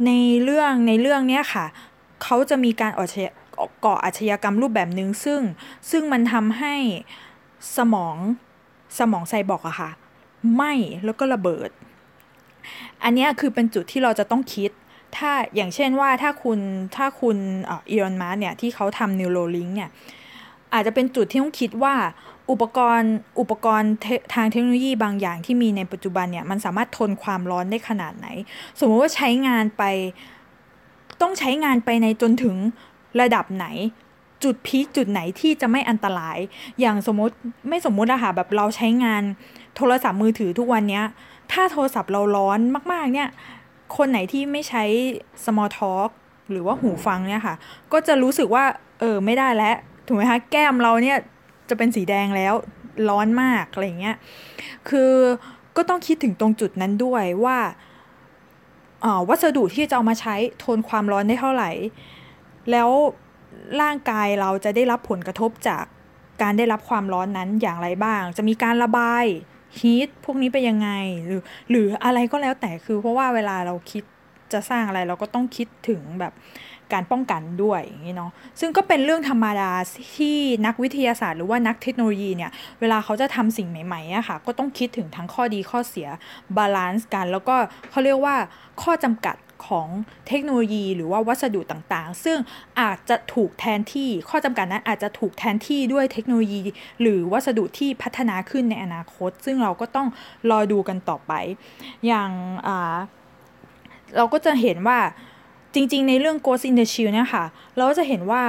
[0.06, 0.12] ใน
[0.44, 1.66] เรื่องในเรื่องเนี้ยค่ะ
[2.24, 2.92] เขาจะมีการ
[3.86, 5.42] ก่ออาชญากรรมรูปแบบหนึ่งซึ่ง
[5.92, 6.76] ซึ่งมันทำให้
[7.78, 8.18] สมอง
[9.00, 9.92] สมองไซบอร์กอะค่ะ
[10.54, 10.64] ไหม้
[11.06, 11.70] แล้วก็ระเบิด
[13.04, 14.72] อันนี้คือเป็นจุดที่เราจะต้องคิด
[15.18, 16.60] ถ้าอย่างเช่นว่าถ้าคุณ
[16.96, 17.38] ถ้าคุณ
[17.90, 19.90] อีลอนมัสก์เนี่ยที่เขาทำ Neuralink เนี่ย
[20.74, 21.96] อาจจะเป็นจุดที่ต้องคิดว่า
[22.52, 23.92] อุปกรณ์อุปกรณ์
[24.34, 28.28] ทางเทคโนโลยีบางอย่างที่มีในปัจจุบันเนี่ย มันสามารถทนความร้อนได้ขนาดไหน
[28.80, 29.84] สมมติว่าใช้งานไป
[31.22, 32.56] ต้องใช้งานไปในจนถึง
[33.22, 33.66] ระดับไหน
[34.44, 36.38] จุดพีคจุดไหนที่จะไม่อันตราย
[36.80, 37.36] อย่างสมมติ
[37.70, 39.24] ไม่สมมติอะค่ะแบบเราใช้งาน
[39.76, 41.06] โทรศัพท์มือถือทุกวันเนี้ย
[41.52, 42.60] ถ้าโทรศัพท์เราร้อน
[42.92, 43.30] มาก ๆ เนี่ย
[43.98, 44.84] คนไหนที่ไม่ใช้
[45.44, 46.10] small talk
[46.52, 47.56] หรือว่าหูฟังเนี่ยค่ะ
[47.94, 48.64] ก็จะรู้สึกว่า
[49.00, 49.76] เออ ไม่ได้แล้ว
[50.06, 51.18] ถูกไหมคะ แก้มเราเนี่ย
[51.70, 52.54] จะเป็นสีแดงแล้ว
[53.10, 54.16] ร้อนมาก อะไรเงี้ย
[54.90, 55.12] คือ
[55.78, 57.58] ก็ต้องคิดถึงตรงจุดนั้นด้วยว่า
[59.30, 61.72] วัสดุที่จะเอามาใช้ทนความร้อนได้เท่าไหร่
[62.72, 62.90] แล้ว
[63.82, 65.84] ร่างกายเราจะได้รับผลกระทบจาก
[66.42, 69.26] การได้รับความร้อนนั้นอย่างไรบ้าง จะมีการระบาย
[69.80, 70.90] ฮีทพวกนี้ไปยังไง
[71.26, 74.04] หรือหรืออะไรก็แล้วแต่คือเพราะว่าเวลาเราคิด
[74.54, 76.34] จะสร้างอะไรเราก็ต้องคิดถึงแบบ
[76.94, 79.72] การป้องกันด้วยอย่างนี้เนาะซึ่งก็เป็นเรื่องธรรมดา
[80.18, 86.08] ที่นักวิทยาศาสตร์หรือว่านักเทคโนโลยีเนี่ย เวลาเขาจะทำสิ่งใหม่ๆอะค่ะ ก็ต้องคิดถึงทั้งข้อดีข้อเสีย
[86.58, 87.56] balance กัน แล้วก็
[87.90, 88.36] เขาเรียกว่า
[88.82, 89.36] ข้อจำกัด
[89.68, 89.88] ของ
[90.28, 92.38] เทคโนโลยี หรือว่าวัสดุต่างๆ ซึ่ง
[92.80, 96.60] อาจจะถูกแทนที่ข้อจำกัดนั้นอาจจะถูกแทนที่ด้วยเทคโนโลยี
[97.02, 100.08] หรือวัสดุที่พัฒนาขึ้นในอนาคต ซึ่งเราก็ต้อง
[100.50, 101.34] รอดูกันต่อไป
[102.08, 102.30] อย่าง
[104.18, 105.00] เราก็จะเห็นว่า
[105.74, 107.46] จริง ๆ ในเรื่อง Ghost in the Shield เนี่ยค่ะ
[107.76, 108.44] เราก็จะเห็นว่า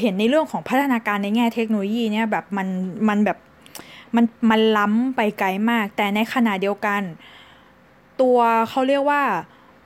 [0.00, 2.68] เห็นในเรื่องของพัฒนาการในแง่เทคโนโลยีเนี่ยแบบมัน
[3.08, 3.38] มันแบบ
[4.14, 7.02] มันมันล้ำไปไกลมาก แต่ในขณะเดียวกัน
[8.20, 8.38] ตัว
[8.68, 9.22] เขาเรียกว่า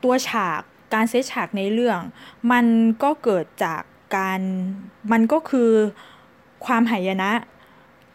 [0.02, 0.60] ตัวฉาก
[0.94, 2.00] การเซตฉากในเรื่อง
[2.52, 2.66] มัน
[3.02, 3.82] ก็เกิดจาก
[4.16, 4.40] การ
[5.12, 5.70] มันก็คือ
[6.66, 7.30] ความหายนะ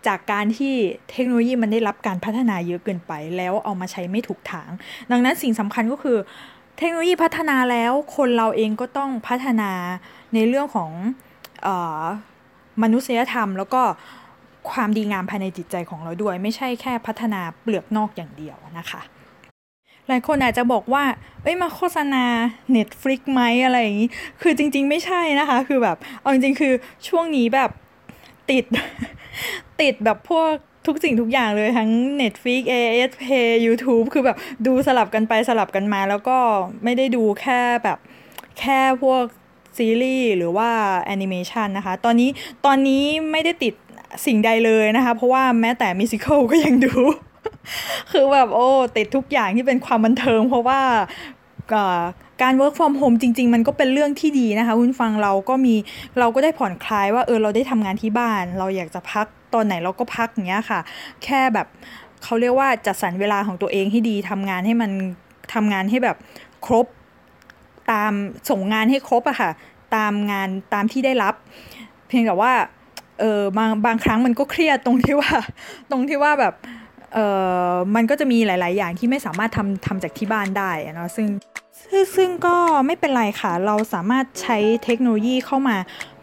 [0.08, 0.74] จากการที่
[1.12, 4.70] เทคโนโลยีมันได้รับการพัฒนาเยอะเกินไป แล้วเอามาใช้ไม่ถูกทาง
[5.12, 6.18] ดังนั้นสิ่งสำคัญก็คือ
[6.78, 9.72] เทคโนโลยีพัฒนาแล้วคนเราเองก็ต้องพัฒนา
[10.34, 10.92] ในเรื่องของ
[11.66, 11.68] อ
[12.84, 13.82] มนุษยธรรม แล้วก็
[14.72, 19.02] ความดีงามภายในจิตใจของเราด้วย ไม่ใช่แค่พัฒนาเปลือกนอกอย่างเดียวนะคะ
[20.08, 21.04] หลายคนอาจจะบอกว่า
[21.44, 22.24] เอ้ยมาโฆษณา
[22.76, 24.10] Netflix ไหมอะไรอย่างนี้
[24.42, 26.74] คือจริง ๆ ไม่ใช่นะคะ คือแบบ เอาจริง ๆ คือ
[27.08, 27.70] ช่วงนี้แบบ
[28.52, 28.66] ติด
[29.82, 30.52] ติดแบบพวก
[30.88, 31.90] ทุกสิ่งทุกอย่างเลยทั้ง
[32.22, 36.38] Netflix AS Pay YouTube คือแบบดูสลับกันไปสลับกันมา แล้วก็
[36.84, 37.98] ไม่ได้ดูแค่แบบ
[38.60, 39.24] แค่พวก
[39.78, 40.70] ซีรีส์หรือว่า
[41.02, 42.30] แอนิเมชันนะคะ ตอนนี้
[42.66, 43.74] ตอนนี้ไม่ได้ติด
[44.26, 46.94] สิ่งใดเลยนะคะ เพราะว่าแม้แต่มิวสิควลก็ยังดู
[48.12, 50.80] คือแบบโอ้ติดทุกอย่างที่เป็นความบันเทิง เพราะว่า
[52.42, 55.76] การ work from home จริง ๆ มันก็เป็นเรื่องที่ดีนะคะคุณฟังเราก็มี
[56.20, 60.80] เราก็ได้ผ่อนคลายว่าเออเราได้ทำงานที่บ้าน เราอยากจะพักตอนไหนเราก็พักอย่างเงี้ยค่ะ
[61.24, 61.68] แค่แบบ
[62.24, 64.92] เขาเรียกว่าจัดสรรเวลาของตัวเองให้ดีทำงานให้มัน
[65.54, 66.18] ทำงานให้แบบ
[66.66, 66.86] ครบ
[67.92, 68.14] ตาม
[68.50, 69.50] ส่งงานให้ครบอะค่ะ
[69.96, 71.34] ตามงานตามที่ได้รับ
[72.08, 72.54] เพียงแต่ว่า
[73.20, 75.32] เออบางบางครั้งมันก็เครียดตรงที่ว่า
[75.92, 76.54] ตรงที่ว่าแบบ
[77.14, 77.18] เอ
[77.72, 81.28] อะมันก็จะมีหลาย ๆ อย่างที่ไม่สามารถทำทำจากที่บ้านได้นะซึ่ง
[82.16, 82.56] ซึ่งก็
[82.86, 85.78] ไม่เป็นไรค่ะ เราสามารถใช้เทคโนโลยีเข้ามา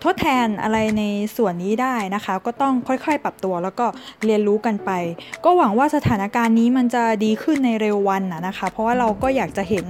[0.05, 1.03] ทดแทนอะไรใน
[1.37, 3.87] ส่วนนี้ได้นะคะ ก็ต้องค่อยๆ ปรับตัวแล้วก็
[4.25, 4.91] เรียนรู้กันไป
[5.45, 9.85] ก็หวังว่าสถานการณ์นี้มันจะดีขึ้นในเร็ววันนะคะ เพราะว่าเราก็อยากจะเห็น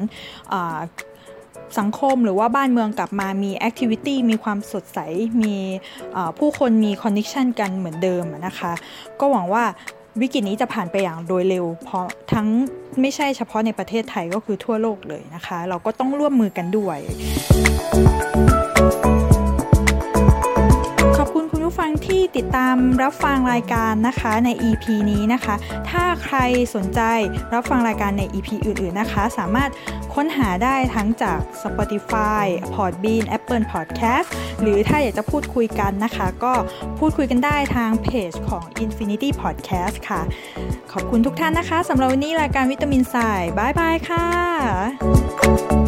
[1.78, 4.98] สังคมหรือว่าบ้านเมืองกลับมามี activity มีความสดใส
[5.42, 5.56] มี
[6.38, 8.72] ผู้คนมี connection กันเหมือนเดิมนะคะ
[9.20, 9.64] ก็หวังว่า
[10.20, 12.46] วิกฤตนี้จะผ่านไปอย่างโดยเร็ว เพราะทั้ง
[13.00, 16.98] ไม่ใช่เฉพาะในประเทศไทยก็คือทั่วโลกเลยนะคะ เราก็ต้องร่วมมือกันด้วย
[21.90, 25.54] งที่ติดตามรับฟังรายการนะคะใน EP นี้นะคะ
[25.90, 26.36] ถ้าใคร
[26.74, 27.00] สนใจ
[27.54, 29.70] รับฟังรายการใน EP อื่นๆนะคะ สามารถ
[30.14, 34.28] ค้นหาได้ทั้งจาก Spotify, Podbean, Apple Podcast
[34.60, 36.52] หรือถ้าอยากจะพูดคุยกันนะคะ ก็
[36.98, 40.20] พูดคุยกันได้ทางเพจของ Infinity Podcast ค่ะ
[40.92, 43.16] ขอบคุณทุกท่านนะคะสำหรับวันนี้รายการวิตามินไซ
[43.58, 45.79] บายบายค่ะ